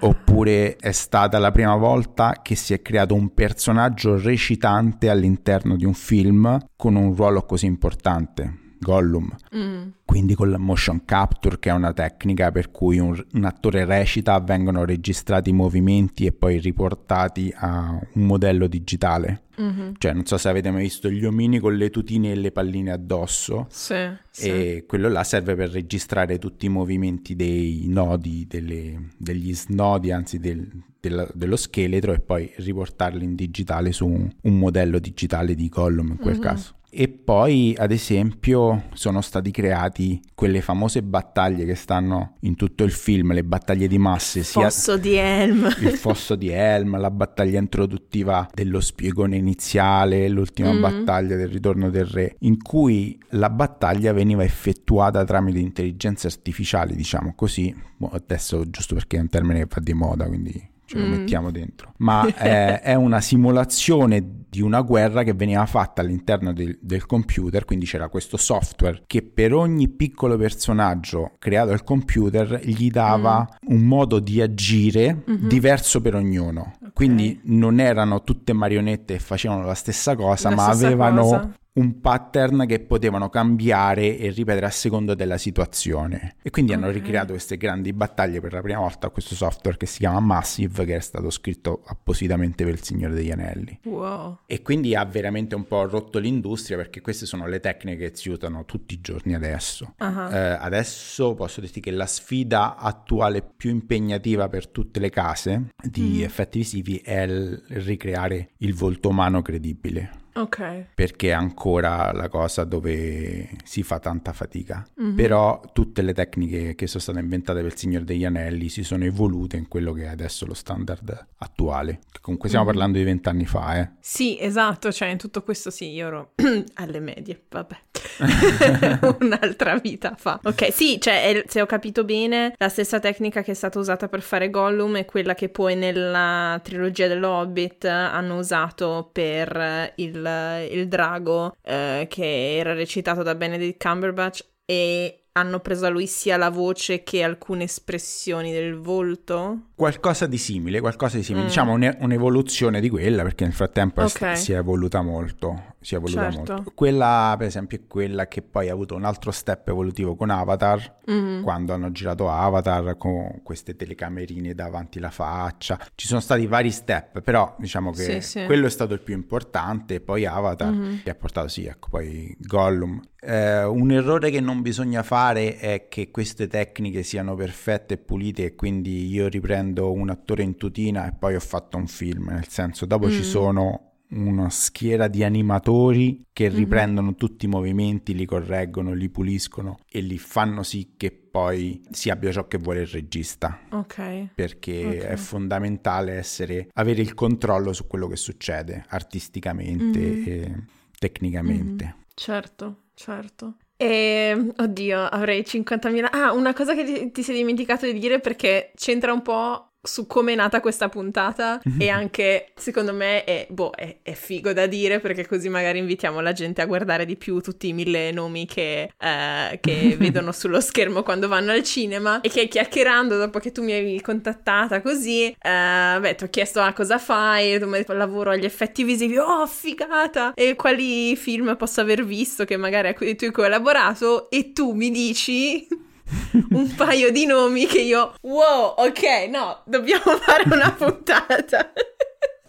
[0.00, 5.84] Oppure è stata la prima volta che si è creato un personaggio recitante all'interno di
[5.84, 8.66] un film con un ruolo così importante.
[8.78, 9.34] Gollum.
[9.54, 9.88] Mm.
[10.04, 14.38] Quindi con la motion capture, che è una tecnica per cui un, un, attore recita,
[14.40, 19.42] vengono registrati i movimenti e poi riportati a un modello digitale.
[19.60, 19.92] Mm-hmm.
[19.98, 22.92] Cioè, non so se avete mai visto gli omini con le tutine e le palline
[22.92, 23.66] addosso.
[23.70, 23.94] Sì.
[23.94, 24.84] E sì.
[24.86, 30.70] quello là serve per registrare tutti i movimenti dei nodi, delle, degli snodi, anzi del,
[31.00, 36.10] del, dello scheletro e poi riportarli in digitale su un, un modello digitale di Gollum
[36.10, 36.42] in quel mm-hmm.
[36.42, 36.76] caso.
[36.90, 42.92] E poi, ad esempio, sono stati creati quelle famose battaglie che stanno in tutto il
[42.92, 44.38] film, le battaglie di masse.
[44.38, 45.68] Il fosso di Helm.
[45.80, 50.80] Il fosso di Helm, la battaglia introduttiva dello spiegone iniziale, l'ultima mm.
[50.80, 57.34] battaglia del ritorno del re, in cui la battaglia veniva effettuata tramite intelligenze artificiali, diciamo
[57.34, 57.74] così.
[58.10, 61.10] Adesso, giusto perché è un termine che va di moda, quindi ce lo mm.
[61.10, 61.92] mettiamo dentro.
[61.98, 67.66] Ma è, è, una simulazione di una guerra che veniva fatta all'interno del, del, computer,
[67.66, 73.74] quindi c'era questo software che per ogni piccolo personaggio creato al computer gli dava mm.
[73.74, 75.46] un modo di agire mm-hmm.
[75.46, 76.72] diverso per ognuno.
[76.78, 76.90] Okay.
[76.94, 81.52] Quindi non erano tutte marionette che facevano la stessa cosa, la ma stessa avevano cosa
[81.78, 86.34] un pattern che potevano cambiare e ripetere a seconda della situazione.
[86.42, 86.82] E quindi okay.
[86.82, 90.84] hanno ricreato queste grandi battaglie per la prima volta questo software che si chiama Massive,
[90.84, 93.78] che è stato scritto appositamente per il Signore degli Anelli.
[93.84, 94.40] Wow.
[94.46, 98.28] E quindi ha veramente un po' rotto l'industria perché queste sono le tecniche che si
[98.28, 99.94] usano tutti i giorni adesso.
[99.98, 100.32] Uh-huh.
[100.32, 106.18] Eh, adesso posso dirti che la sfida attuale più impegnativa per tutte le case di
[106.18, 106.22] mm.
[106.22, 110.17] effetti visivi è il ricreare il volto umano credibile.
[110.40, 110.86] Ok.
[110.94, 114.86] perché è ancora la cosa dove si fa tanta fatica.
[114.96, 115.14] Mhm.
[115.14, 119.04] Però tutte le tecniche che sono state inventate per il Signore degli Anelli si sono
[119.04, 122.00] evolute in quello che è adesso lo standard attuale.
[122.10, 122.72] Che comunque stiamo Mhm.
[122.72, 123.90] parlando di vent'anni fa, eh.
[124.00, 126.32] Sì, esatto, cioè in tutto questo sì, io ero
[126.74, 127.76] alle medie, vabbè.
[129.20, 130.40] Un'altra vita fa.
[130.44, 134.22] Ok, sì, cioè se ho capito bene, la stessa tecnica che è stata usata per
[134.22, 140.88] fare Gollum è quella che poi nella trilogia dell'Hobbit hanno usato per eh, il, il
[140.88, 146.50] drago eh, che era recitato da Benedict Cumberbatch e hanno preso a lui sia la
[146.50, 149.68] voce che alcune espressioni del volto.
[149.76, 151.44] Qualcosa di simile, qualcosa di simile.
[151.44, 151.46] Mm.
[151.46, 154.10] Diciamo un- un'evoluzione di quella, perché nel frattempo è Ok.
[154.10, 155.76] sta- si è evoluta molto.
[155.80, 156.52] Si è evoluta Certo.
[156.54, 156.72] molto.
[156.74, 160.96] Quella, per esempio, è quella che poi ha avuto un altro step evolutivo con Avatar,
[161.06, 161.42] Mhm.
[161.42, 165.78] quando hanno girato Avatar con queste telecamerine davanti alla faccia.
[165.94, 168.44] Ci sono stati vari step, però diciamo che Sì, sì.
[168.44, 170.00] quello è stato il più importante.
[170.00, 171.02] Poi Avatar Mhm.
[171.04, 173.00] che ha portato, sì, ecco, poi Gollum.
[173.20, 178.44] Eh, un errore che non bisogna fare è che queste tecniche siano perfette e pulite
[178.44, 182.46] e quindi io riprendo un attore in tutina e poi ho fatto un film, nel
[182.48, 183.22] senso dopo ci Mm.
[183.22, 186.54] sono una schiera di animatori che Mhm.
[186.56, 192.08] riprendono tutti i movimenti, li correggono, li puliscono e li fanno sì che poi si
[192.10, 194.28] abbia ciò che vuole il regista Ok.
[194.34, 194.94] perché Ok.
[195.12, 200.22] è fondamentale essere, avere il controllo su quello che succede artisticamente Mhm.
[200.24, 200.54] e
[200.98, 201.96] tecnicamente.
[202.14, 203.56] Certo, certo.
[203.76, 206.10] E, oddio, avrei 50.000...
[206.10, 210.06] Ah, una cosa che ti, ti sei dimenticato di dire perché c'entra un po' su
[210.06, 214.66] come è nata questa puntata e anche, secondo me, è, boh, è, è figo da
[214.66, 218.46] dire perché così magari invitiamo la gente a guardare di più tutti i mille nomi
[218.46, 223.50] che, eh, che vedono sullo schermo quando vanno al cinema e che chiacchierando dopo che
[223.50, 227.72] tu mi avevi contattata così, eh, beh, ti ho chiesto ah, cosa fai, tu mi
[227.72, 232.58] hai detto lavoro agli effetti visivi, oh figata, e quali film posso aver visto che
[232.58, 234.28] magari a cui tu hai collaborato?
[234.28, 235.66] E tu mi dici
[236.50, 241.72] un paio di nomi che io, wow, ok, no, dobbiamo fare una puntata.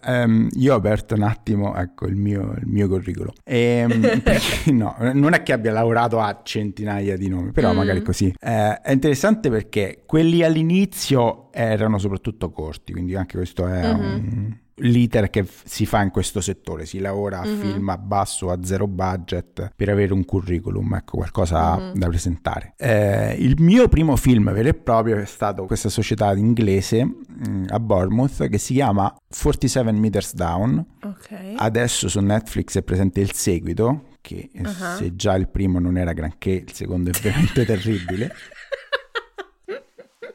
[0.01, 3.33] Ehm, io ho aperto un attimo, ecco, il mio, il mio curriculum.
[3.43, 7.75] Ehm, perché no, non è che abbia lavorato a centinaia di nomi, però Mm.
[7.75, 8.33] magari così.
[8.39, 13.99] Eh, è interessante perché quelli all'inizio erano soprattutto corti, quindi anche questo è Mhm.
[13.99, 17.59] un l'iter che si fa in questo settore, si lavora a Mhm.
[17.59, 21.93] film a basso a zero budget per avere un curriculum, ecco qualcosa Mhm.
[21.99, 22.73] da presentare.
[22.77, 27.79] Eh, il mio primo film vero e proprio è stato questa società inglese mh, a
[27.79, 30.85] Bournemouth che si chiama 47 Meters Down.
[31.03, 31.53] Ok.
[31.55, 34.95] Adesso su Netflix è presente il seguito, che Ah.
[34.97, 38.33] se già il primo non era granché, il secondo è veramente terribile.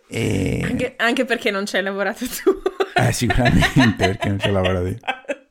[0.08, 0.60] E...
[0.64, 2.50] Anche, anche perché non ci hai lavorato tu.
[2.96, 4.94] Eh, sicuramente perché non ci ho lavorato io.
[4.96, 5.42] Esatto.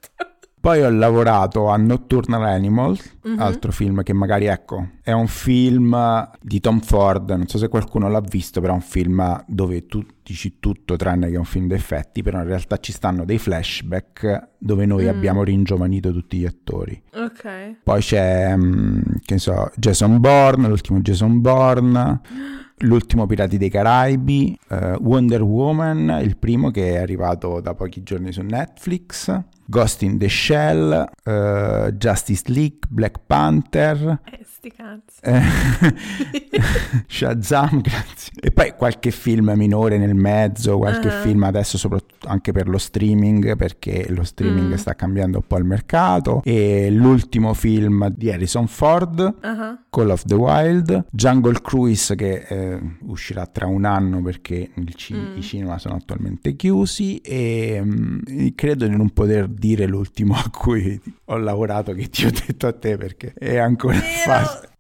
[0.64, 3.38] Poi ho lavorato a Nocturnal Animals, Mhm.
[3.38, 8.08] altro film che magari, ecco, è un film di Tom Ford, non so se qualcuno
[8.08, 11.68] l'ha visto, però è un film dove tu dici tutto tranne che è un film
[11.68, 15.10] d'effetti, però in realtà ci stanno dei flashback dove noi Mm.
[15.10, 17.02] abbiamo ringiovanito tutti gli attori.
[17.14, 17.80] Ok.
[17.84, 22.22] Poi c'è, mm, che ne so, Jason Bourne, l'ultimo Jason Bourne,
[22.80, 28.32] l'ultimo Pirati dei Caraibi, eh, Wonder Woman, il primo che è arrivato da pochi giorni
[28.32, 35.20] su Netflix, Ghost in the Shell, eh, Justice League, Black Panther, Eh, sti cazzi.
[35.24, 35.42] eh,
[37.08, 38.32] Shazam, grazie.
[38.40, 41.22] E poi qualche film minore nel mezzo, qualche Ah.
[41.22, 44.76] film adesso soprattutto anche per lo streaming, perché lo streaming Mm.
[44.76, 46.42] sta cambiando un po' il mercato.
[46.46, 52.80] E l'ultimo film di Harrison Ford, Ah, Call of the Wild, Jungle Cruise che eh,
[53.02, 55.38] uscirà tra un anno perché ci- Mm.
[55.38, 58.20] i cinema sono attualmente chiusi e mm,
[58.56, 62.74] credo di non poter dire l'ultimo a cui ho lavorato che ti ho detto a
[62.74, 64.12] te perché è ancora Vero,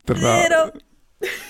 [0.03, 0.71] tro- vero.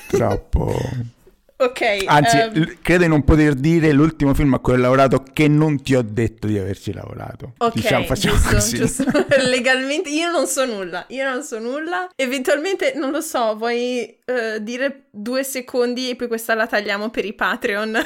[0.07, 0.89] troppo
[1.55, 1.81] Ok.
[2.07, 5.47] anzi ehm, l- credo di non poter dire l'ultimo film a cui ho lavorato che
[5.47, 9.03] non ti ho detto di averci lavorato Ok, diciamo facciamo giusto, così giusto.
[9.47, 12.09] Legalmente io non so nulla, io non so nulla.
[12.15, 17.23] Eventualmente, non lo so, vuoi eh, dire due secondi e poi questa la tagliamo per
[17.23, 17.97] i Patreon?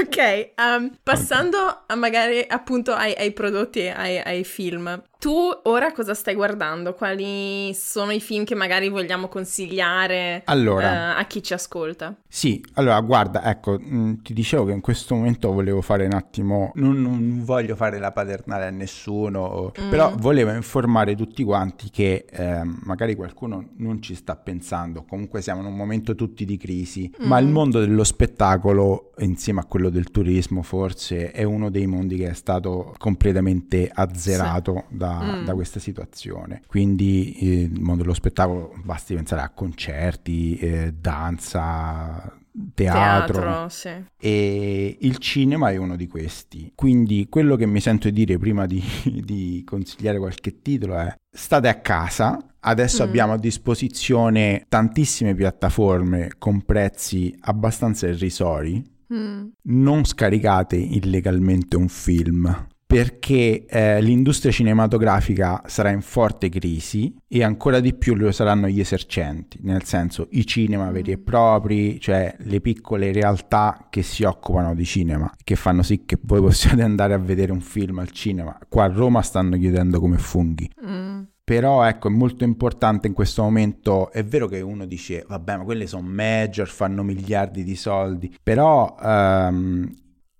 [0.00, 0.16] ok,
[0.56, 5.00] ehm, passando a magari appunto ai, ai prodotti e ai, ai film.
[5.24, 5.32] Tu
[5.62, 6.92] ora cosa stai guardando?
[6.92, 12.14] Quali sono i film che magari vogliamo consigliare allora eh, a chi ci ascolta?
[12.28, 16.72] Sì, allora guarda, ecco, mh, ti dicevo che in questo momento volevo fare un attimo,
[16.74, 19.88] non, non voglio fare la paternale a nessuno, Mm.
[19.88, 25.62] però volevo informare tutti quanti che ehm, magari qualcuno non ci sta pensando, comunque siamo
[25.62, 27.46] in un momento tutti di crisi, ma Mm.
[27.46, 32.28] il mondo dello spettacolo insieme a quello del turismo, forse è uno dei mondi che
[32.28, 34.96] è stato completamente azzerato sì.
[34.98, 35.44] da, mm.
[35.44, 36.62] da, questa situazione.
[36.66, 42.32] Quindi eh, il mondo dello spettacolo, basti pensare a concerti, eh, danza,
[42.74, 43.90] teatro, teatro sì.
[44.16, 46.72] e il cinema è uno di questi.
[46.74, 48.82] Quindi quello che mi sento dire prima di,
[49.24, 53.08] di consigliare qualche titolo è state a casa, adesso mm.
[53.08, 58.92] abbiamo a disposizione tantissime piattaforme con prezzi abbastanza irrisori.
[59.12, 59.48] Mm.
[59.62, 67.80] Non scaricate illegalmente un film perché eh, l'industria cinematografica sarà in forte crisi e ancora
[67.80, 72.60] di più lo saranno gli esercenti, nel senso i cinema veri e propri, cioè le
[72.60, 77.18] piccole realtà che si occupano di cinema, che fanno sì che voi possiate andare a
[77.18, 78.56] vedere un film al cinema.
[78.68, 80.70] Qua a Roma stanno chiudendo come funghi.
[80.86, 81.22] Mm.
[81.44, 85.64] Però ecco, è molto importante in questo momento, è vero che uno dice, vabbè, ma
[85.64, 89.92] quelle sono major, fanno miliardi di soldi, però um,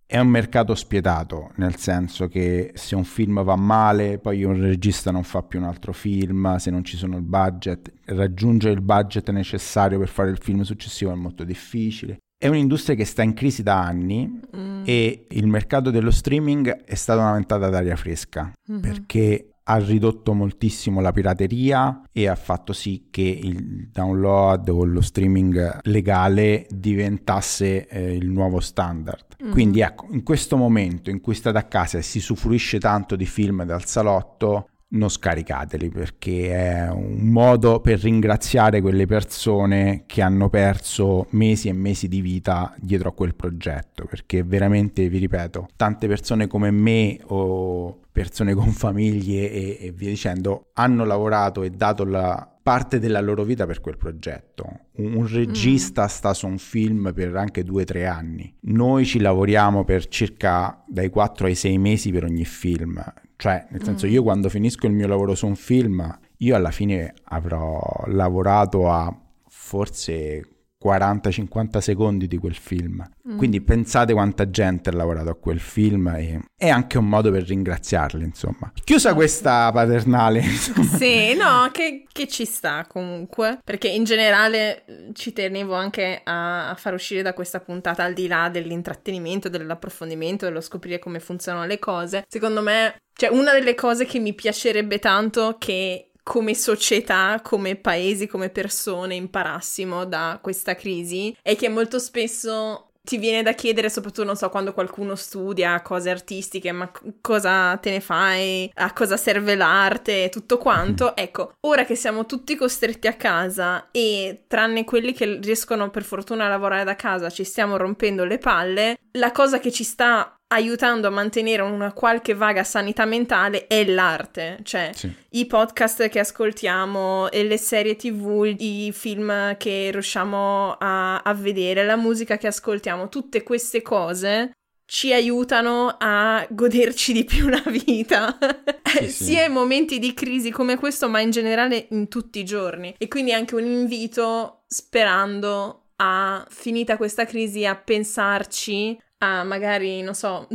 [0.07, 5.11] è un mercato spietato, nel senso che se un film va male, poi un regista
[5.11, 9.31] non fa più un altro film, se non ci sono il budget, raggiungere il budget
[9.31, 12.19] necessario per fare il film successivo è molto difficile.
[12.37, 14.83] È un'industria che sta in crisi da anni mm.
[14.85, 18.81] e il mercato dello streaming è stata una ventata d'aria fresca mm-hmm.
[18.81, 25.01] perché ha ridotto moltissimo la pirateria e ha fatto sì che il download o lo
[25.01, 29.37] streaming legale diventasse eh, il nuovo standard.
[29.43, 29.53] Mm-hmm.
[29.53, 33.27] Quindi ecco, in questo momento in cui state a casa e si usufruisce tanto di
[33.27, 40.49] film dal salotto, non scaricateli perché è un modo per ringraziare quelle persone che hanno
[40.49, 46.07] perso mesi e mesi di vita dietro a quel progetto perché veramente vi ripeto tante
[46.07, 52.05] persone come me o persone con famiglie e, e via dicendo hanno lavorato e dato
[52.05, 54.87] la parte della loro vita per quel progetto.
[54.97, 56.09] Un, un regista mm.
[56.09, 58.53] sta su un film per anche due o tre anni.
[58.63, 63.05] Noi ci lavoriamo per circa dai 4 ai 6 mesi per ogni film.
[63.45, 64.11] Cioè, nel senso, mm.
[64.11, 69.15] io quando finisco il mio lavoro su un film, io alla fine avrò lavorato a
[69.47, 70.49] forse
[70.85, 73.03] 40-50 secondi di quel film.
[73.29, 73.39] Mm.
[73.39, 77.45] Quindi pensate quanta gente ha lavorato a quel film e è anche un modo per
[77.45, 78.71] ringraziarli, insomma.
[78.85, 80.41] Chiusa questa paternale.
[80.41, 80.83] Insomma.
[81.05, 86.71] Sì, no, che, che, ci sta comunque, perché in generale eh, ci tenevo anche a,
[86.71, 91.67] a, far uscire da questa puntata, al di là dell'intrattenimento, dell'approfondimento, dello scoprire come funzionano
[91.67, 92.25] le cose.
[92.29, 98.27] Secondo me, cioè una delle cose che mi piacerebbe tanto che come società, come paesi,
[98.27, 104.25] come persone imparassimo da questa crisi è che molto spesso ti viene da chiedere, soprattutto,
[104.25, 108.71] non so, quando qualcuno studia cose artistiche, ma cosa te ne fai?
[108.77, 110.31] A cosa serve l'arte?
[110.31, 111.09] Tutto quanto.
[111.11, 111.15] Mm.
[111.17, 116.47] Ecco, ora che siamo tutti costretti a casa e tranne quelli che riescono per fortuna
[116.47, 121.09] a lavorare da casa, ci stiamo rompendo le palle, la cosa che ci sta aiutando
[121.09, 125.13] a mantenere una qualche vaga sanità mentale è l'arte, cioè sì.
[125.31, 131.85] i podcast che ascoltiamo, e le serie tv, i film che riusciamo a, a vedere,
[131.85, 134.53] la musica che ascoltiamo, tutte queste cose
[134.87, 138.37] ci aiutano a goderci di più la vita,
[138.85, 139.25] sì, sì.
[139.25, 142.95] sia in momenti di crisi come questo, ma in generale in tutti i giorni.
[142.99, 150.15] E quindi anche un invito sperando a, finita questa crisi, a pensarci a magari, non
[150.15, 150.47] so,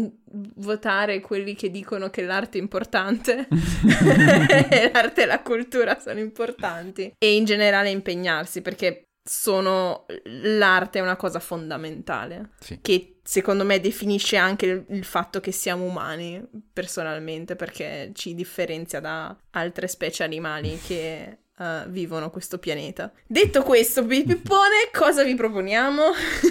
[0.55, 3.47] votare quelli che dicono che l'arte è importante,
[4.93, 11.15] l'arte e la cultura sono importanti e in generale impegnarsi perché sono l'arte è una
[11.15, 12.79] cosa fondamentale sì.
[12.81, 18.99] che secondo me definisce anche il, il, fatto che siamo umani personalmente perché ci differenzia
[18.99, 23.11] da altre specie animali che Uh, vivono questo pianeta.
[23.27, 26.03] Detto questo, Pippone, cosa vi proponiamo?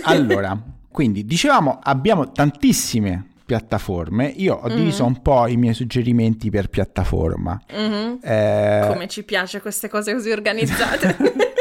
[0.05, 0.55] allora,
[0.99, 4.33] quindi dicevamo abbiamo tantissime piattaforme.
[4.35, 5.15] Io ho diviso mm-hmm.
[5.15, 7.57] un po' i miei suggerimenti per piattaforma.
[7.73, 8.15] Mm-hmm.
[8.21, 8.85] Eh...
[8.89, 11.17] Come ci piace queste cose così organizzate.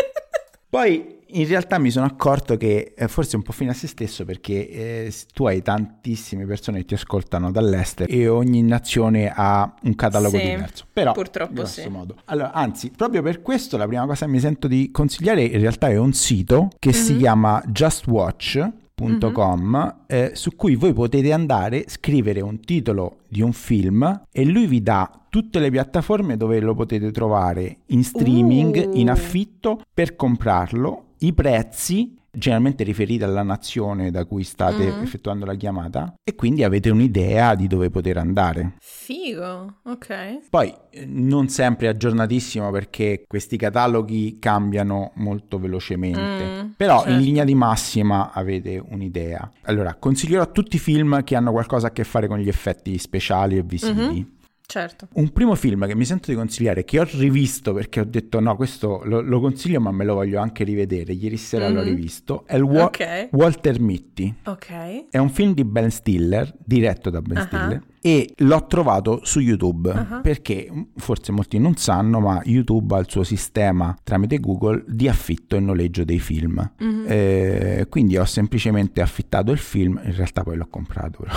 [0.68, 4.26] Poi in realtà mi sono accorto che eh, forse un po' fine a se stesso
[4.26, 9.94] perché eh, tu hai tantissime persone che ti ascoltano dall'estero e ogni nazione ha un
[9.94, 10.86] catalogo sì, diverso.
[10.92, 11.88] Però, purtroppo sì.
[11.90, 12.16] modo.
[12.26, 15.90] Allora, anzi, proprio per questo la prima cosa che mi sento di consigliare in realtà
[15.90, 17.04] è un sito che mm-hmm.
[17.04, 19.90] si chiama Just Watch Mm-hmm.
[20.08, 24.82] Eh, su cui voi potete andare, scrivere un titolo di un film e lui vi
[24.82, 28.98] dà tutte le piattaforme dove lo potete trovare in streaming, uh.
[28.98, 35.02] in affitto per comprarlo, i prezzi generalmente riferite alla nazione da cui state mm.
[35.02, 38.76] effettuando la chiamata e quindi avete un'idea di dove poter andare.
[38.80, 40.50] Figo, ok.
[40.50, 47.14] Poi eh, non sempre aggiornatissimo perché questi cataloghi cambiano molto velocemente, mm, però certo.
[47.14, 49.52] in linea di massima avete un'idea.
[49.64, 53.58] Allora, consiglierò tutti i film che hanno qualcosa a che fare con gli effetti speciali
[53.58, 53.94] e visivi.
[53.94, 54.36] Mm-hmm.
[54.70, 55.08] Certo.
[55.14, 58.58] Un primo film che mi sento di consigliare, che ho rivisto perché ho detto no,
[58.58, 61.76] questo lo, lo consiglio ma me lo voglio anche rivedere, ieri sera mm-hmm.
[61.76, 63.30] l'ho rivisto, è il Wa- okay.
[63.32, 64.36] Walter Mitty.
[64.44, 65.06] Ok.
[65.10, 67.44] È un film di Ben Stiller, diretto da Ben uh-huh.
[67.46, 70.20] Stiller, e l'ho trovato su YouTube uh-huh.
[70.20, 75.56] perché forse molti non sanno, ma YouTube ha il suo sistema tramite Google di affitto
[75.56, 76.74] e noleggio dei film.
[76.78, 77.06] Uh-huh.
[77.08, 81.34] Eh, quindi ho semplicemente affittato il film, in realtà poi l'ho comprato però.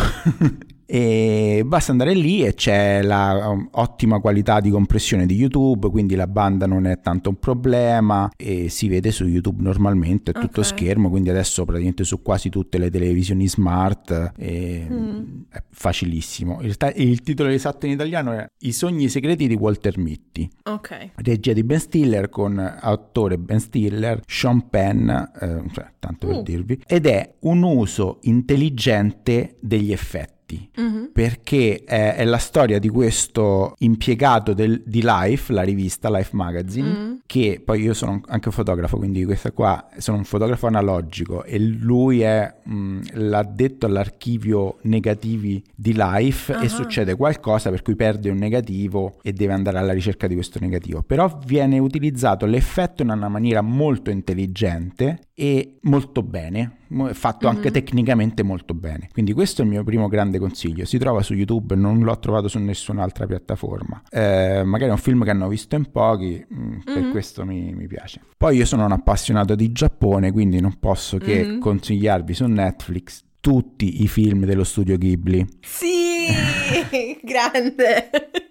[0.92, 6.16] e basta andare lì e c'è la um, ottima qualità di compressione di YouTube, quindi
[6.16, 10.62] la banda non è tanto un problema e si vede su YouTube normalmente, è tutto
[10.62, 10.64] okay.
[10.64, 15.42] schermo, quindi adesso praticamente su quasi tutte le televisioni smart mm.
[15.48, 16.60] è facilissimo.
[16.62, 20.48] Il, il, titolo esatto in italiano è I sogni segreti di Walter Mitty.
[20.64, 21.10] Ok.
[21.14, 26.30] Regia di Ben Stiller con autore Ben Stiller, Sean Penn, eh, cioè, tanto uh.
[26.30, 31.04] per dirvi, ed è un uso intelligente degli effetti effetti, mm-hmm.
[31.12, 36.88] perché è, è, la storia di questo impiegato del, di Life, la rivista Life Magazine,
[36.88, 37.14] mm-hmm.
[37.26, 42.20] che poi io sono anche fotografo, quindi questa qua sono un fotografo analogico e lui
[42.22, 46.62] è mh, l'addetto all'archivio negativi di Life uh-huh.
[46.62, 50.58] e succede qualcosa per cui perde un negativo e deve andare alla ricerca di questo
[50.60, 51.02] negativo.
[51.02, 56.79] Però viene utilizzato l'effetto in una maniera molto intelligente e molto bene,
[57.12, 57.56] fatto mm-hmm.
[57.56, 59.08] anche tecnicamente molto bene.
[59.12, 60.84] Quindi questo è il mio primo grande consiglio.
[60.84, 64.02] Si trova su YouTube, non l'ho trovato su nessun'altra piattaforma.
[64.10, 67.10] Eh, magari è un film che hanno visto in pochi, mm, per mm-hmm.
[67.10, 68.20] questo mi, mi, piace.
[68.36, 71.60] Poi io sono un appassionato di Giappone, quindi non posso che mm-hmm.
[71.60, 75.46] consigliarvi su Netflix tutti i film dello studio Ghibli.
[75.60, 76.26] Sì,
[77.22, 78.10] grande.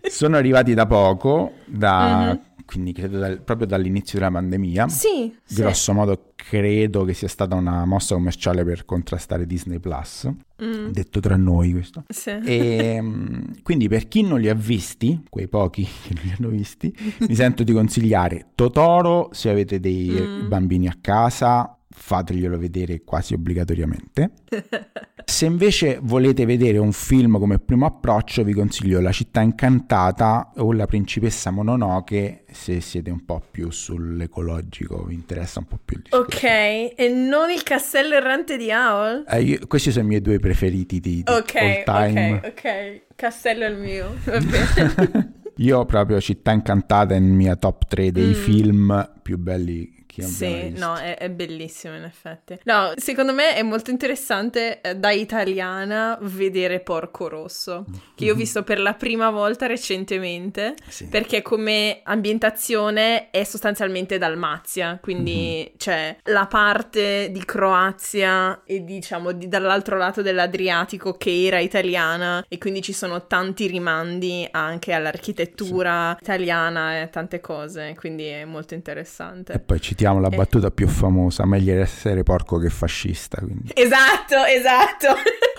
[0.10, 4.88] Sono arrivati da poco, da mm-hmm quindi credo dal, proprio dall'inizio della pandemia.
[4.90, 5.36] Sì.
[5.48, 5.98] Grosso sì.
[5.98, 10.30] modo credo che sia stata una mossa commerciale per contrastare Disney Plus.
[10.64, 10.90] Mm.
[10.90, 12.04] Detto tra noi questo.
[12.08, 12.30] Sì.
[12.30, 16.50] E, ehm, quindi per chi non li ha visti, quei pochi che non li hanno
[16.50, 16.96] visti,
[17.28, 20.48] mi sento di consigliare Totoro se avete dei mm.
[20.48, 24.32] bambini a casa, fateglielo vedere quasi obbligatoriamente.
[25.26, 30.74] Se invece volete vedere un film come primo approccio, vi consiglio La città incantata o
[30.74, 36.04] La principessa Mononoke, se siete un po' più sull'ecologico, vi interessa un po' più il
[36.04, 36.26] discorso.
[36.26, 39.26] Ok, e non il castello errante di Aol?
[39.30, 42.32] Eh, io, questi sono i miei due preferiti di, di okay, all time.
[42.38, 45.34] Ok, ok, castello è il mio, va bene.
[45.58, 48.34] io proprio Città incantata è in mia top 3 dei mm.
[48.34, 52.58] film più belli che Sì, no, è, è, bellissimo in effetti.
[52.64, 58.36] No, secondo me è molto interessante eh, da italiana vedere Porco Rosso, che io ho
[58.36, 61.08] visto per la prima volta recentemente, sì.
[61.08, 65.76] perché come ambientazione è sostanzialmente Dalmazia, quindi mm-hmm.
[65.78, 72.58] c'è la parte di Croazia e diciamo di, dall'altro lato dell'Adriatico che era italiana e
[72.58, 76.24] quindi ci sono tanti rimandi anche all'architettura sì.
[76.24, 79.54] italiana e tante cose, quindi è molto interessante.
[79.54, 80.36] E poi ci citiamo la eh.
[80.36, 83.38] battuta più famosa, meglio essere porco che fascista.
[83.38, 83.72] Quindi.
[83.74, 85.16] Esatto, esatto.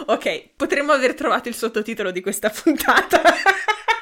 [0.13, 3.23] ok, potremmo aver trovato il sottotitolo di questa puntata.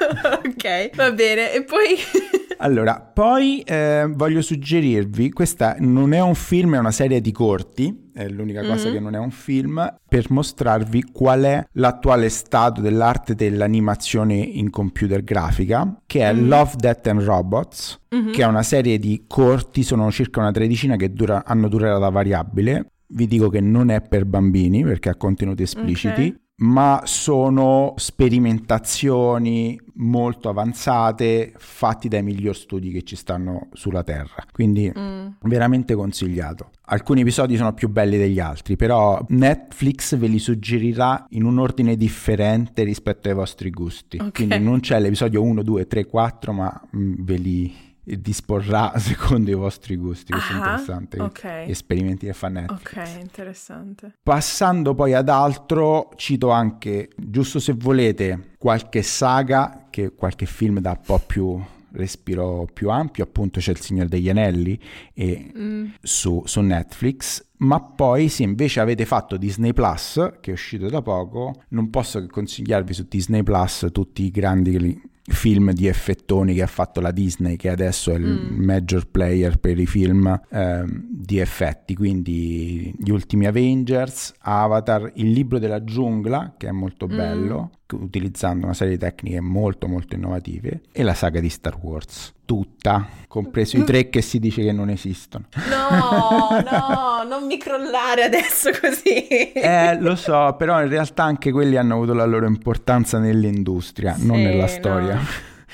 [0.46, 1.52] ok, va bene.
[1.52, 1.96] E poi...
[2.58, 8.08] allora, poi eh, voglio suggerirvi, questa non è un film, è una serie di corti
[8.20, 8.92] è l'unica cosa mm-hmm.
[8.92, 15.22] che non è un film, per mostrarvi qual è l'attuale stato dell'arte dell'animazione in computer
[15.24, 16.48] grafica, che è mm-hmm.
[16.48, 18.32] Love, Death and Robots, mm-hmm.
[18.32, 22.92] che è una serie di corti, sono circa una tredicina che dura, hanno durata variabile.
[23.12, 26.26] Vi dico che non è per bambini perché ha contenuti espliciti.
[26.26, 34.44] Okay ma sono sperimentazioni molto avanzate fatti dai miglior studi che ci stanno sulla Terra.
[34.52, 35.26] Quindi mm.
[35.42, 36.70] veramente consigliato.
[36.86, 41.96] Alcuni episodi sono più belli degli altri, però Netflix ve li suggerirà in un ordine
[41.96, 44.16] differente rispetto ai vostri gusti.
[44.16, 44.30] Okay.
[44.32, 49.54] Quindi non c'è l'episodio 1, 2, 3, 4, ma mm, ve li disporrà secondo i
[49.54, 50.32] vostri gusti.
[50.32, 51.20] Questo ah, è interessante.
[51.20, 51.70] Okay.
[51.70, 52.80] Esperimenti che fa Netflix.
[52.80, 54.14] Ok, interessante.
[54.22, 60.90] Passando poi ad altro, cito anche, giusto se volete, qualche saga, che, qualche film da
[60.90, 64.78] un po' più respiro più ampio, appunto c'è Il Signore degli Anelli
[65.12, 65.86] e mm.
[66.00, 71.02] su, su, Netflix, ma poi se invece avete fatto Disney Plus, che è uscito da
[71.02, 75.00] poco, non posso che consigliarvi su Disney Plus tutti i grandi
[75.32, 78.62] film di effettoni che ha fatto la Disney, che adesso è il mm.
[78.62, 85.58] major player per i film eh, di effetti, quindi gli ultimi Avengers, Avatar, il libro
[85.58, 87.16] della giungla, che è molto mm.
[87.16, 92.34] bello, utilizzando una serie di tecniche molto molto innovative, e la saga di Star Wars
[92.50, 95.44] tutta, compreso i tre che si dice che non esistono.
[95.68, 99.52] No, no, non mi crollare adesso così.
[99.52, 104.26] Eh, lo so, però in realtà anche quelli hanno avuto la loro importanza nell'industria, sì,
[104.26, 105.14] non nella storia.
[105.14, 105.20] No.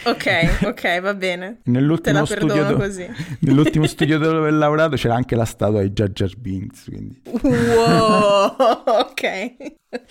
[0.05, 1.61] Ok, ok, va bene.
[1.67, 2.87] Nell'ultimo, studio, do-
[3.41, 6.85] nell'ultimo studio dove ho lavorato c'era anche la statua di Jar Jar Binks.
[6.85, 7.23] Quindi.
[7.43, 9.55] Wow, ok.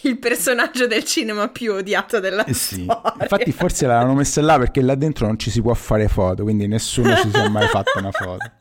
[0.01, 2.83] Il personaggio del cinema più odiato della eh sì.
[2.83, 3.15] storia.
[3.21, 6.67] Infatti forse l'hanno messa là perché là dentro non ci si può fare foto, quindi
[6.67, 8.51] nessuno ci si è mai fatto una foto.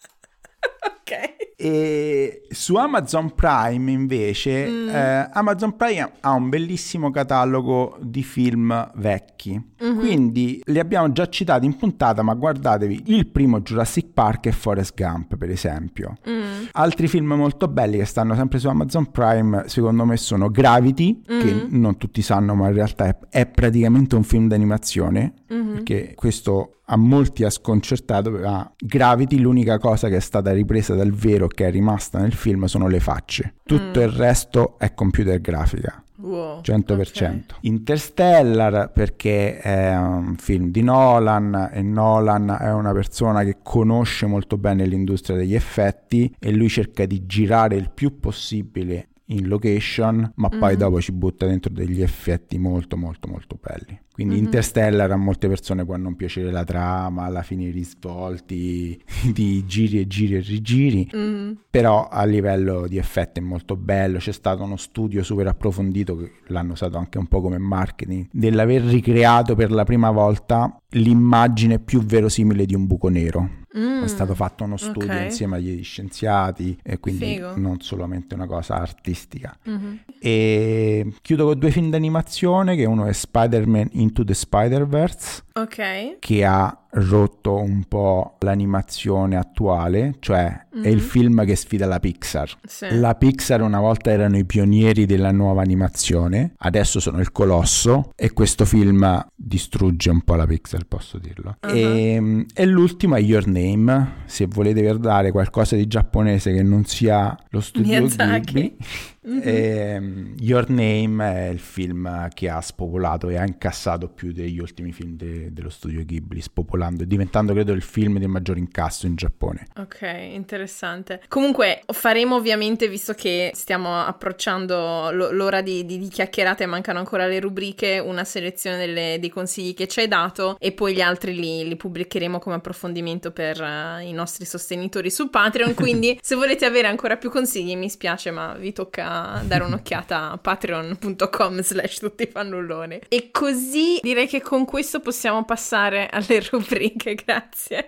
[1.65, 4.89] E su Amazon Prime invece, mm.
[4.91, 9.59] eh, Amazon Prime ha un bellissimo catalogo di film vecchi.
[9.83, 9.99] Mm-hmm.
[9.99, 14.93] Quindi li abbiamo già citati in puntata, ma guardatevi il primo Jurassic Park e Forrest
[14.95, 16.19] Gump, per esempio.
[16.29, 16.65] Mm.
[16.73, 21.41] Altri film molto belli che stanno sempre su Amazon Prime, secondo me, sono Gravity, mm.
[21.41, 25.33] che non tutti sanno, ma in realtà è, è praticamente un film d'animazione.
[25.51, 25.73] Mm-hmm.
[25.73, 31.13] Perché questo a molti ha sconcertato, ma Gravity l'unica cosa che è stata ripresa dal
[31.13, 33.55] vero che è rimasta nel film sono le facce.
[33.65, 34.03] Tutto mm.
[34.03, 36.05] il resto è computer grafica.
[36.17, 36.93] Wow, 100%.
[36.93, 37.43] Okay.
[37.63, 44.57] Interstellar perché è un film di Nolan e Nolan è una persona che conosce molto
[44.57, 50.49] bene l'industria degli effetti e lui cerca di girare il più possibile in location, ma
[50.49, 50.61] mm-hmm.
[50.61, 53.99] poi dopo ci butta dentro degli effetti molto molto molto belli.
[54.15, 54.45] Quindi mm-hmm.
[54.45, 58.97] Interstellar a molte persone può non piacere la trama, alla fine i risvolti
[59.35, 61.53] di giri e giri e rigiri, mm-hmm.
[61.69, 66.31] però a livello di effetti è molto bello, c'è stato uno studio super approfondito che
[66.47, 72.01] l'hanno usato anche un po' come marketing, dell'aver ricreato per la prima volta l'immagine più
[72.05, 73.63] verosimile di un buco nero.
[73.77, 75.25] Mm, è stato fatto uno studio okay.
[75.25, 77.57] insieme agli scienziati e quindi Figo.
[77.57, 79.57] non solamente una cosa artistica.
[79.69, 79.95] Mm-hmm.
[80.21, 86.19] E chiudo con due film d'animazione che uno è Spider-Man Into the Spider-Verse Ok.
[86.19, 90.85] che ha rotto un po' l'animazione attuale, cioè mm-hmm.
[90.85, 91.03] è il mhm.
[91.03, 92.57] film che sfida la Pixar.
[92.65, 92.87] Sì.
[92.93, 98.33] La Pixar una volta erano i pionieri della nuova animazione, adesso sono il colosso e
[98.33, 101.57] questo film distrugge un po' la Pixar, posso dirlo.
[101.67, 101.75] Uh-huh.
[101.75, 107.37] E, e, l'ultimo è Your Name, se volete guardare qualcosa di giapponese che non sia
[107.51, 108.53] lo studio Miyazaki.
[108.53, 108.77] Ghibli.
[108.77, 109.13] Mm-hmm.
[109.45, 114.93] E, Your Name è il film che ha spopolato e ha incassato più degli ultimi
[114.93, 119.17] film de- dello studio Ghibli, spopolando e diventando credo il film di maggior incasso in
[119.17, 119.69] Giappone.
[119.79, 121.23] Ok, interessante.
[121.29, 126.99] Comunque faremo ovviamente, visto che stiamo approcciando l- l'ora di, di, di chiacchierate e mancano
[126.99, 131.01] ancora le rubriche, una selezione delle, dei consigli che ci hai dato e poi gli
[131.01, 135.75] altri li, li pubblicheremo come approfondimento per uh, i nostri sostenitori su Patreon.
[135.75, 140.39] Quindi se volete avere ancora più consigli mi spiace ma vi tocca dare un'occhiata a
[140.39, 143.01] patreon.com slash tutti fannulloni.
[143.09, 146.74] E così direi che con questo possiamo passare alle rubriche,
[147.15, 147.85] grazie.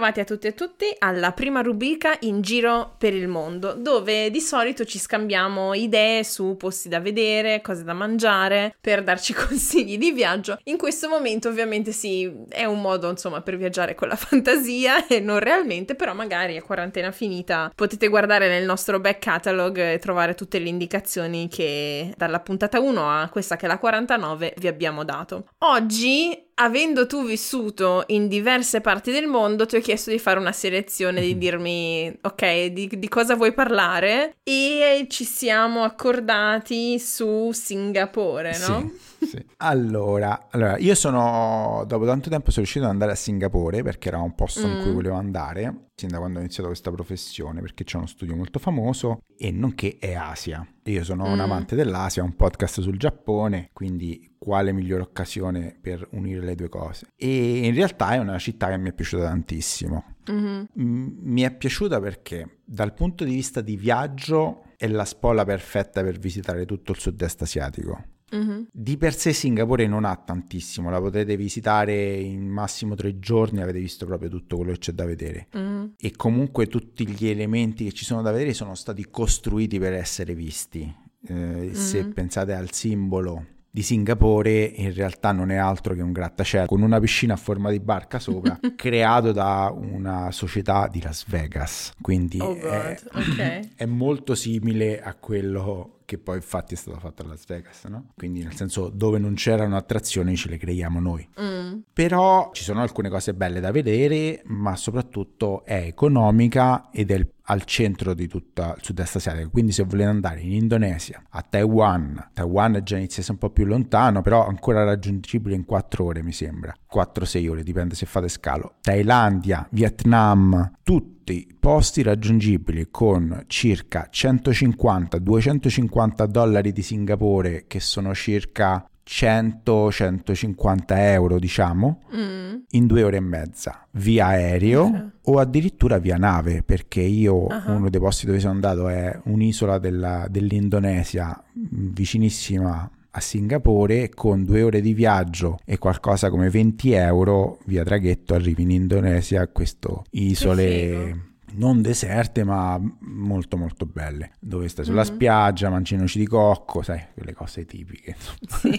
[0.00, 4.30] Ben ritrovati a tutti e tutti alla prima rubrica in giro per il mondo, dove
[4.30, 9.98] di solito ci scambiamo idee su posti da vedere, cose da mangiare, per darci consigli
[9.98, 10.58] di viaggio.
[10.64, 15.20] In questo momento ovviamente sì, è un modo insomma per viaggiare con la fantasia e
[15.20, 20.34] non realmente, però magari a quarantena finita potete guardare nel nostro back catalog e trovare
[20.34, 25.04] tutte le indicazioni che dalla puntata 1 a questa che è la 49 vi abbiamo
[25.04, 25.48] dato.
[25.58, 30.52] Oggi avendo tu vissuto in diverse parti del mondo, ti ho chiesto di fare una
[30.52, 31.38] selezione, di mhm.
[31.38, 38.90] dirmi, ok, di, di, cosa vuoi parlare e ci siamo accordati su Singapore, no?
[38.92, 39.08] Sì.
[39.20, 39.44] Sì.
[39.58, 44.18] Allora, allora, io sono, dopo tanto tempo sono riuscito ad andare a Singapore perché era
[44.18, 44.70] un posto mm.
[44.70, 44.94] in cui mm.
[44.94, 49.20] volevo andare, sin da quando ho iniziato questa professione, perché c'è uno studio molto famoso
[49.36, 50.66] e nonché è Asia.
[50.84, 51.32] Io sono mm.
[51.32, 56.68] un amante dell'Asia, un podcast sul Giappone, quindi quale migliore occasione per unire le due
[56.68, 57.08] cose?
[57.14, 60.04] E in realtà è una città che mi è piaciuta tantissimo.
[60.30, 60.64] Mm-hmm.
[60.74, 66.18] mi è piaciuta perché dal punto di vista di viaggio è la spola perfetta per
[66.18, 68.04] visitare tutto il sud-est asiatico
[68.34, 68.62] Mm-hmm.
[68.72, 73.78] Di per sé Singapore non ha tantissimo, la potete visitare in massimo tre giorni, avete
[73.78, 75.48] visto proprio tutto quello che c'è da vedere.
[75.56, 75.84] Mm-hmm.
[75.98, 80.34] E comunque tutti gli elementi che ci sono da vedere sono stati costruiti per essere
[80.34, 80.92] visti.
[81.26, 81.72] Eh, mm-hmm.
[81.72, 86.82] Se pensate al simbolo di Singapore in realtà non è altro che un grattacielo con
[86.82, 92.40] una piscina a forma di barca sopra creato da una società di Las Vegas quindi
[92.40, 93.70] oh è, okay.
[93.76, 98.08] è molto simile a quello che poi infatti è stato fatto a Las Vegas, no?
[98.16, 101.28] Quindi nel senso dove non c'erano attrazioni ce le creiamo noi.
[101.40, 101.78] Mm.
[101.92, 107.62] Però ci sono alcune cose belle da vedere, ma soprattutto è economica ed è al
[107.64, 109.50] centro di tutta il sud-est asiatico.
[109.50, 113.50] Quindi se volete andare in Indonesia, a Taiwan, Taiwan già inizia a essere un po'
[113.50, 118.28] più lontano, però ancora raggiungibile in 4 ore mi sembra, 4-6 ore, dipende se fate
[118.28, 118.74] scalo.
[118.80, 121.19] Thailandia, Vietnam, tutti
[121.58, 132.54] posti raggiungibili con circa 150-250 dollari di Singapore, che sono circa 100-150 euro, diciamo, mm.
[132.70, 135.10] in due ore e mezza via aereo okay.
[135.24, 137.74] o addirittura via nave, perché io uh-huh.
[137.74, 144.62] uno dei posti dove sono andato è un'isola della, dell'Indonesia vicinissima a Singapore con due
[144.62, 149.88] ore di viaggio e qualcosa come 20 euro via traghetto arrivi in Indonesia a queste
[150.10, 155.14] isole non deserte ma molto molto belle dove stai sulla mm-hmm.
[155.14, 158.14] spiaggia mangi noci di cocco sai quelle cose tipiche
[158.46, 158.78] sì.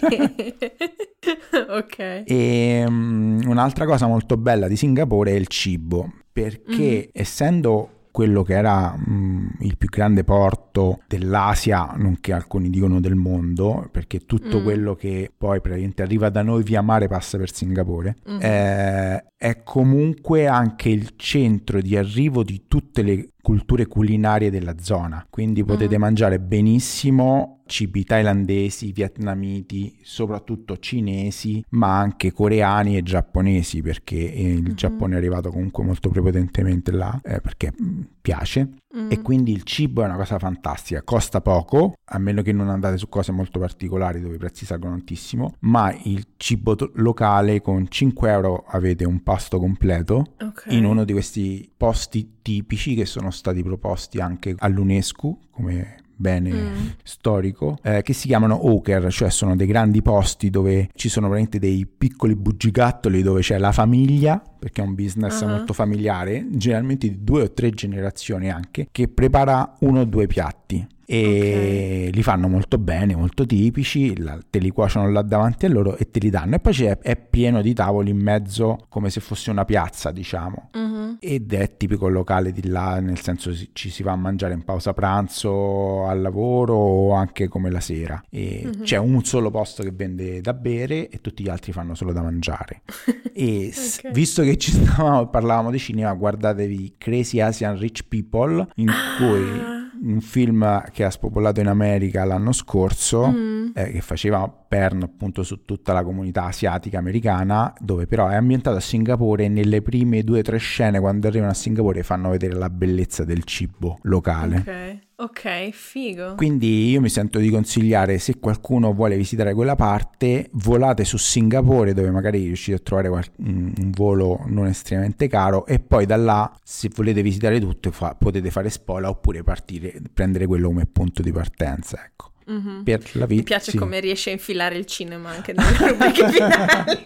[1.68, 7.10] ok e um, un'altra cosa molto bella di Singapore è il cibo perché mm-hmm.
[7.12, 13.16] essendo quello che era mh, mm, il più grande porto dell'Asia, nonché alcuni dicono del
[13.16, 14.62] mondo, perché tutto mm.
[14.62, 18.38] quello che poi praticamente arriva da noi via mare passa per Singapore, mm.
[18.40, 25.26] eh, è comunque anche il centro di arrivo di tutte le culture culinarie della zona,
[25.28, 26.00] quindi potete mm.
[26.00, 34.74] mangiare benissimo cibi thailandesi, vietnamiti, soprattutto cinesi, ma anche coreani e giapponesi, perché il mm-hmm.
[34.74, 38.68] Giappone è arrivato comunque molto prepotentemente là, eh, perché mm, piace.
[38.96, 39.10] Mm.
[39.10, 42.98] E quindi il cibo è una cosa fantastica, costa poco, a meno che non andate
[42.98, 47.88] su cose molto particolari dove i prezzi salgono tantissimo, ma il cibo to- locale con
[47.88, 50.76] 5 euro avete un pasto completo okay.
[50.76, 56.88] in uno di questi posti tipici che sono stati proposti anche all'UNESCO come bene mm.
[57.02, 61.58] storico, eh, che si chiamano Oker, cioè sono dei grandi posti dove ci sono veramente
[61.58, 65.48] dei piccoli bugigattoli dove c'è la famiglia, perché è un business uh-huh.
[65.48, 70.86] molto familiare, generalmente di due o tre generazioni anche, che prepara uno o due piatti
[71.04, 72.12] e okay.
[72.12, 76.10] li fanno molto bene, molto tipici, la, te li cuociono là davanti a loro e
[76.10, 76.56] te li danno.
[76.56, 80.70] E poi c'è, è pieno di tavoli in mezzo come se fosse una piazza, diciamo.
[80.72, 81.16] Uh-huh.
[81.20, 84.92] Ed è tipico locale di là, nel senso ci si va a mangiare in pausa
[84.92, 88.22] pranzo, al lavoro o anche come la sera.
[88.30, 88.82] E uh-huh.
[88.82, 92.22] c'è un solo posto che vende da bere e tutti gli altri fanno solo da
[92.22, 92.82] mangiare.
[93.32, 94.12] e okay.
[94.12, 99.16] visto che ci stavamo, parlavamo di cinema, guardatevi Crazy Asian Rich People, in ah.
[99.16, 103.70] cui un film che ha spopolato in America l'anno scorso, mm.
[103.74, 108.76] eh, che faceva perno appunto su tutta la comunità asiatica americana, dove però è ambientato
[108.76, 112.54] a Singapore e nelle prime due o tre scene quando arrivano a Singapore fanno vedere
[112.54, 114.56] la bellezza del cibo locale.
[114.56, 114.98] Ok.
[115.22, 116.34] Ok, figo.
[116.34, 121.94] Quindi io mi sento di consigliare se qualcuno vuole visitare quella parte, volate su Singapore
[121.94, 126.52] dove magari riuscite a trovare qual- un volo non estremamente caro e poi da là
[126.64, 131.30] se volete visitare tutto fa- potete fare spola oppure partire, prendere quello come punto di
[131.30, 132.30] partenza, ecco.
[132.50, 132.82] Mm-hmm.
[132.82, 133.26] Vita.
[133.28, 133.76] Mi piace sì.
[133.76, 137.04] come riesce a infilare il cinema anche nelle rubriche finali.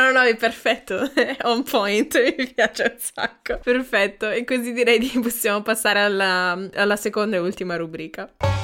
[0.00, 1.12] No, no, no, è perfetto,
[1.44, 3.58] on point, mi piace un sacco.
[3.62, 8.59] Perfetto, e così direi che possiamo passare alla, alla seconda e ultima rubrica.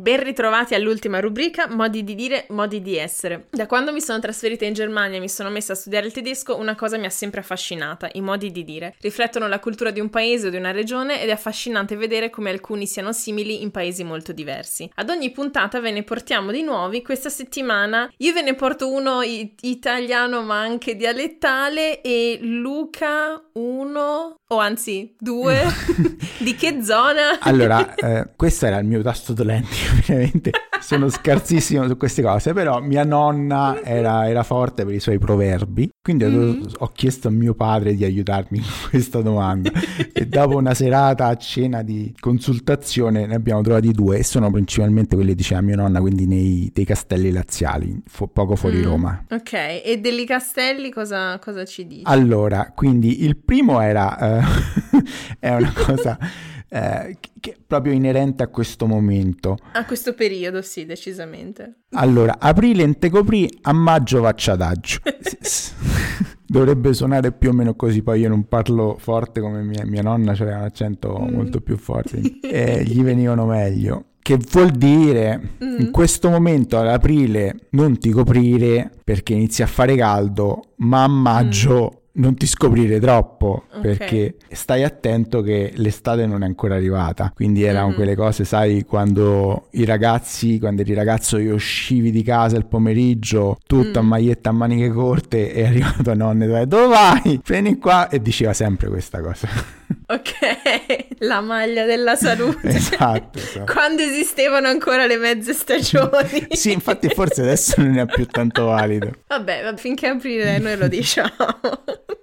[0.00, 3.48] Ben ritrovati all'ultima rubrica, modi di dire, modi di essere.
[3.50, 6.56] Da quando mi sono trasferita in Germania e mi sono messa a studiare il tedesco,
[6.56, 8.94] una cosa mi ha sempre affascinata, i modi di dire.
[8.98, 12.48] Riflettono la cultura di un paese o di una regione ed è affascinante vedere come
[12.48, 14.90] alcuni siano simili in paesi molto diversi.
[14.94, 19.20] Ad ogni puntata ve ne portiamo di nuovi, questa settimana io ve ne porto uno
[19.20, 25.62] italiano ma anche dialettale e Luca uno o anzi due
[26.40, 27.38] di che zona?
[27.40, 32.80] allora, eh, questo era il mio tasto dolente veramente sono scarsissimo su queste cose, però
[32.80, 36.62] mia nonna era, era forte per i suoi proverbi, quindi mm-hmm.
[36.62, 39.70] ho, ho, chiesto a mio padre di aiutarmi in questa domanda
[40.12, 45.14] e dopo una serata a cena di consultazione ne abbiamo trovati due e sono principalmente
[45.14, 48.84] quelli diceva mia nonna, quindi nei dei castelli laziali, fo- poco fuori mm.
[48.84, 49.24] Roma.
[49.30, 52.02] Ok, e degli castelli cosa, cosa ci dici?
[52.04, 54.98] Allora, quindi il primo era, uh,
[55.38, 56.18] è una cosa
[56.72, 59.58] eh, che è proprio inerente a questo momento.
[59.72, 61.80] A questo periodo, sì, decisamente.
[61.90, 65.00] Allora, aprile in te coprì, a maggio vacciadaggio.
[66.46, 70.32] Dovrebbe suonare più o meno così, poi io non parlo forte come mia, mia nonna,
[70.32, 71.34] aveva un accento mm.
[71.34, 75.80] molto più forte, e gli venivano meglio che vuol dire mm.
[75.80, 81.08] in questo momento ad aprile non ti coprire perché inizia a fare caldo, ma a
[81.08, 83.80] maggio mm non ti scoprire troppo okay.
[83.80, 87.32] perché stai attento che l'estate non è ancora arrivata.
[87.34, 87.96] Quindi erano mm-hmm.
[87.96, 93.58] quelle cose, sai, quando i ragazzi, quando eri ragazzo io uscivi di casa il pomeriggio,
[93.66, 94.06] tutta mm.
[94.06, 97.40] maglietta a maniche corte e è arrivato a nonne, dove vai?
[97.44, 99.78] Vieni qua e diceva sempre questa cosa.
[100.10, 102.68] Ok, la maglia della salute.
[102.68, 103.72] esatto, esatto.
[103.72, 106.48] Quando esistevano ancora le mezze stagioni.
[106.50, 109.10] sì, infatti forse adesso non è più tanto valido.
[109.26, 111.30] Vabbè, finché aprile noi lo diciamo.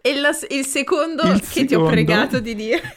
[0.02, 1.68] E la, il secondo il che secondo...
[1.68, 2.96] ti ho pregato di dire.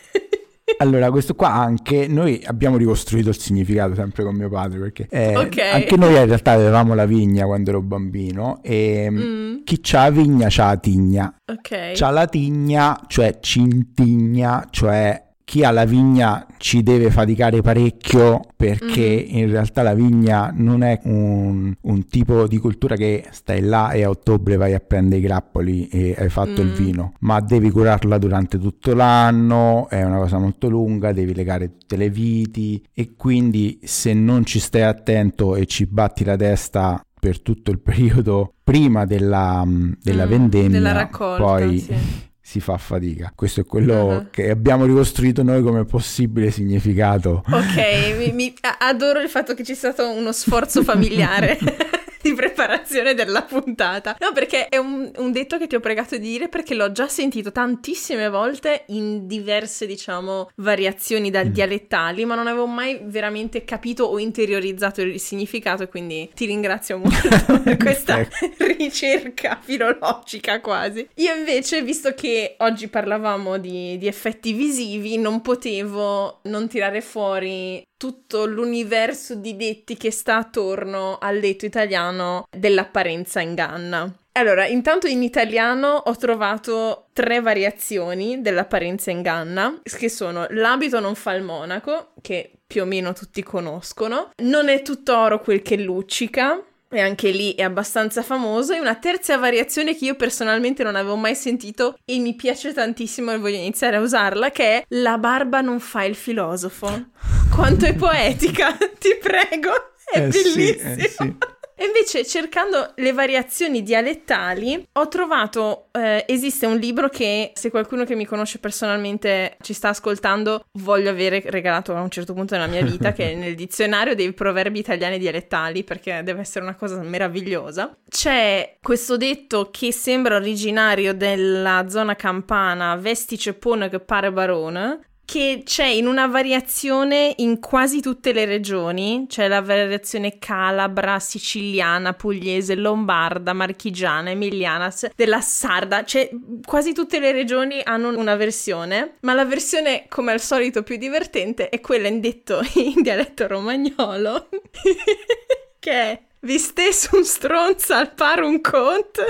[0.79, 5.37] Allora, questo qua anche noi abbiamo ricostruito il significato sempre con mio padre perché eh,
[5.37, 5.73] okay.
[5.73, 9.57] anche noi in realtà avevamo la vigna quando ero bambino e mm.
[9.65, 11.35] chi c'ha la vigna c'ha la tigna.
[11.47, 11.93] Ok.
[11.95, 19.01] C'ha la tigna, cioè cintigna, cioè chi ha la vigna ci deve faticare parecchio perché
[19.01, 19.37] mm-hmm.
[19.37, 24.05] in realtà la vigna non è un, un, tipo di cultura che stai là e
[24.05, 26.67] a ottobre vai a prendere i grappoli e hai fatto mm.
[26.67, 31.77] il vino, ma devi curarla durante tutto l'anno, è una cosa molto lunga, devi legare
[31.77, 37.05] tutte le viti e quindi se non ci stai attento e ci batti la testa
[37.19, 39.67] per tutto il periodo prima della,
[40.01, 43.33] della mm, vendemmia, della raccolta, poi sì si fa fatica.
[43.33, 44.27] Questo è quello uh-huh.
[44.31, 47.45] che abbiamo ricostruito noi come possibile significato.
[47.49, 51.57] Ok, mi, mi, adoro il fatto che ci sia stato uno sforzo familiare.
[52.23, 54.17] di preparazione della puntata.
[54.21, 57.09] No, perché è un, un, detto che ti ho pregato di dire perché l'ho già
[57.09, 61.49] sentito tantissime volte in diverse, diciamo, variazioni da mm.
[61.49, 67.61] dialettali, ma non avevo mai veramente capito o interiorizzato il significato, quindi ti ringrazio molto
[67.63, 68.49] per questa ecco.
[68.59, 71.09] ricerca filologica quasi.
[71.17, 77.83] Io invece, visto che oggi parlavamo di, di effetti visivi, non potevo non tirare fuori
[78.01, 84.11] tutto l'universo di detti che sta attorno al detto italiano dell'apparenza inganna.
[84.33, 91.35] Allora, intanto in italiano ho trovato tre variazioni dell'apparenza inganna, che sono l'abito non fa
[91.35, 96.59] il monaco, che più o meno tutti conoscono, non è tutto oro quel che luccica,
[96.91, 98.73] e anche lì è abbastanza famoso.
[98.73, 103.33] E una terza variazione che io personalmente non avevo mai sentito e mi piace tantissimo
[103.33, 107.11] e voglio iniziare a usarla, che è la barba non fa il filosofo.
[107.55, 109.71] Quanto è poetica, ti prego,
[110.11, 110.95] è eh bellissima.
[110.95, 111.37] Sì, eh sì.
[111.81, 118.05] E invece cercando le variazioni dialettali ho trovato, eh, esiste un libro che se qualcuno
[118.05, 122.67] che mi conosce personalmente ci sta ascoltando voglio avere regalato a un certo punto nella
[122.67, 127.01] mia vita, che è nel dizionario dei proverbi italiani dialettali, perché deve essere una cosa
[127.01, 127.97] meravigliosa.
[128.07, 135.01] C'è questo detto che sembra originario della zona campana, vesti cepone che pare barone,
[135.31, 142.15] che c'è in una variazione in quasi tutte le regioni, c'è la variazione calabra, siciliana,
[142.15, 146.29] pugliese, lombarda, marchigiana, emiliana, della sarda, cioè
[146.67, 151.69] quasi tutte le regioni hanno una versione, ma la versione come al solito più divertente
[151.69, 154.49] è quella in detto in dialetto romagnolo,
[155.79, 159.25] che è vi stes un stronzo al par un cont,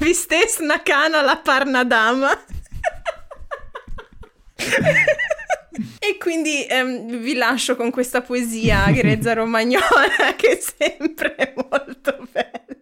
[0.00, 2.38] vi stes una cana alla par una dama.
[5.98, 12.77] E quindi ehm, vi lascio con questa poesia grezza romagnola che è sempre molto bella.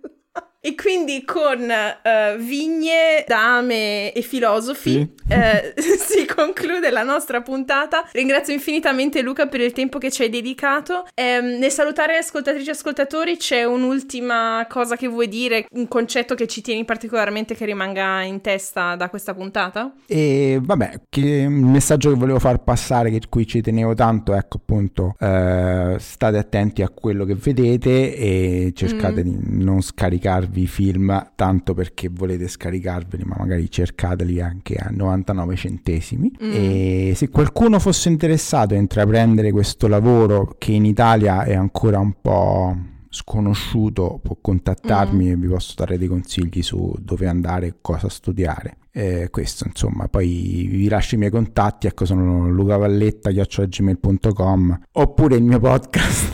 [0.66, 5.32] E quindi con uh, vigne, dame e filosofi sì.
[5.32, 8.04] uh, si conclude la nostra puntata.
[8.10, 11.06] Ringrazio infinitamente Luca per il tempo che ci hai dedicato.
[11.14, 16.48] Um, nel salutare ascoltatrici e ascoltatori c'è un'ultima cosa che vuoi dire, un concetto che
[16.48, 19.94] ci tieni particolarmente che rimanga in testa da questa puntata?
[20.04, 25.14] E vabbè, il messaggio che volevo far passare, che qui ci tenevo tanto, ecco appunto,
[25.16, 29.28] uh, state attenti a quello che vedete e cercate mm.
[29.28, 34.88] di non scaricarvi darvi i film tanto perché volete scaricarveli, ma magari cercateli anche a
[34.90, 36.32] 99 centesimi.
[36.42, 36.52] Mm.
[36.52, 42.14] E se qualcuno fosse interessato a intraprendere questo lavoro che in Italia è ancora un
[42.20, 42.76] po'
[43.09, 45.30] sconosciuto può contattarmi mm.
[45.30, 48.78] e vi posso dare dei consigli su dove andare e cosa studiare.
[48.97, 55.61] Eh, questo insomma, poi vi lascio i miei contatti, ecco sono lucavalletta.gmail.com oppure il mio
[55.61, 56.32] podcast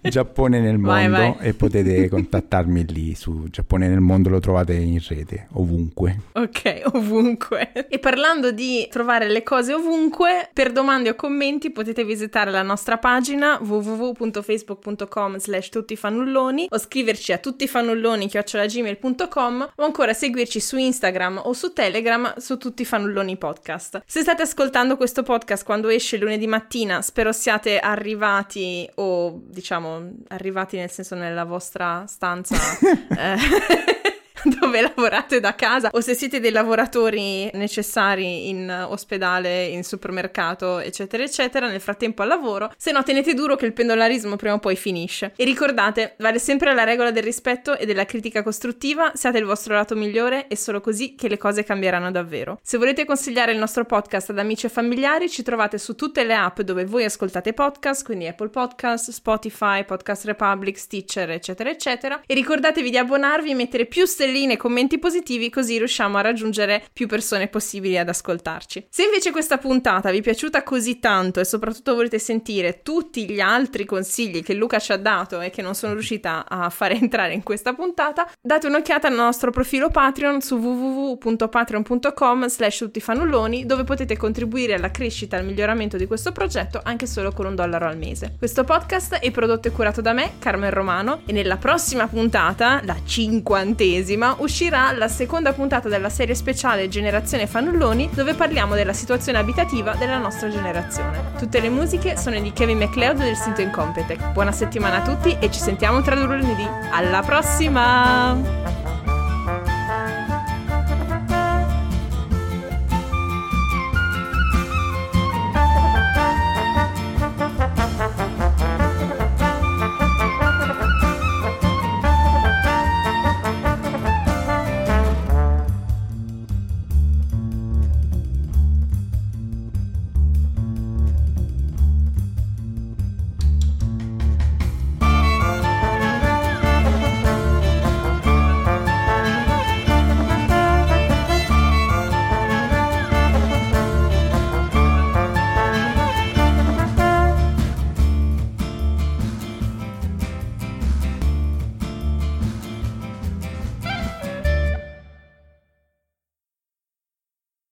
[0.08, 1.34] Giappone nel mondo vai, vai.
[1.40, 6.20] e potete contattarmi lì su Giappone nel mondo, lo trovate in rete ovunque.
[6.32, 7.72] Ok, ovunque.
[7.88, 12.96] E parlando di trovare le cose ovunque, per domande o commenti potete visitare la nostra
[12.96, 21.72] pagina www.facebook.com slash tuttifanulloni o scriverci a tuttifanulloni.gmail.com o ancora seguirci su Instagram o su
[21.72, 24.02] Telegram su tutti i fannulloni podcast.
[24.06, 30.76] Se state ascoltando questo podcast quando esce lunedì mattina, spero siate arrivati o diciamo arrivati
[30.76, 32.56] nel senso nella vostra stanza.
[33.16, 34.17] eh,
[34.60, 41.22] dove lavorate da casa o se siete dei lavoratori necessari in ospedale, in supermercato, eccetera,
[41.22, 42.72] eccetera, nel frattempo al lavoro.
[42.76, 45.32] Se no, tenete duro che il pendolarismo prima o poi finisce.
[45.36, 49.74] E ricordate, vale sempre la regola del rispetto e della critica costruttiva, siate il vostro
[49.74, 52.58] lato migliore e solo così che le cose cambieranno davvero.
[52.62, 56.34] Se volete consigliare il nostro podcast ad amici e familiari, ci trovate su tutte le
[56.34, 62.20] app dove voi ascoltate podcast, quindi Apple Podcast, Spotify, Podcast Republic, Stitcher, eccetera, eccetera.
[62.26, 66.20] E ricordatevi di abbonarvi e mettere più stelline stelline e commenti positivi così riusciamo a
[66.20, 68.86] raggiungere più persone possibili ad ascoltarci.
[68.90, 73.40] Se invece questa puntata vi è piaciuta così tanto e soprattutto volete sentire tutti gli
[73.40, 77.32] altri consigli che Luca ci ha dato e che non sono riuscita a fare entrare
[77.32, 84.16] in questa puntata, date un'occhiata al nostro profilo Patreon su www.patreon.com slash tuttifanulloni dove potete
[84.16, 87.96] contribuire alla crescita e al miglioramento di questo progetto anche solo con un dollaro al
[87.96, 88.34] mese.
[88.36, 92.96] Questo podcast è prodotto e curato da me, Carmen Romano, e nella prossima puntata, la
[93.04, 99.38] cinquantesima, prossima uscirà la seconda puntata della serie speciale Generazione Fannulloni dove parliamo della situazione
[99.38, 101.32] abitativa della nostra generazione.
[101.38, 104.32] Tutte le musiche sono di Kevin MacLeod del sito Incompetech.
[104.32, 106.66] Buona settimana a tutti e ci sentiamo tra due lunedì.
[106.90, 108.97] Alla prossima!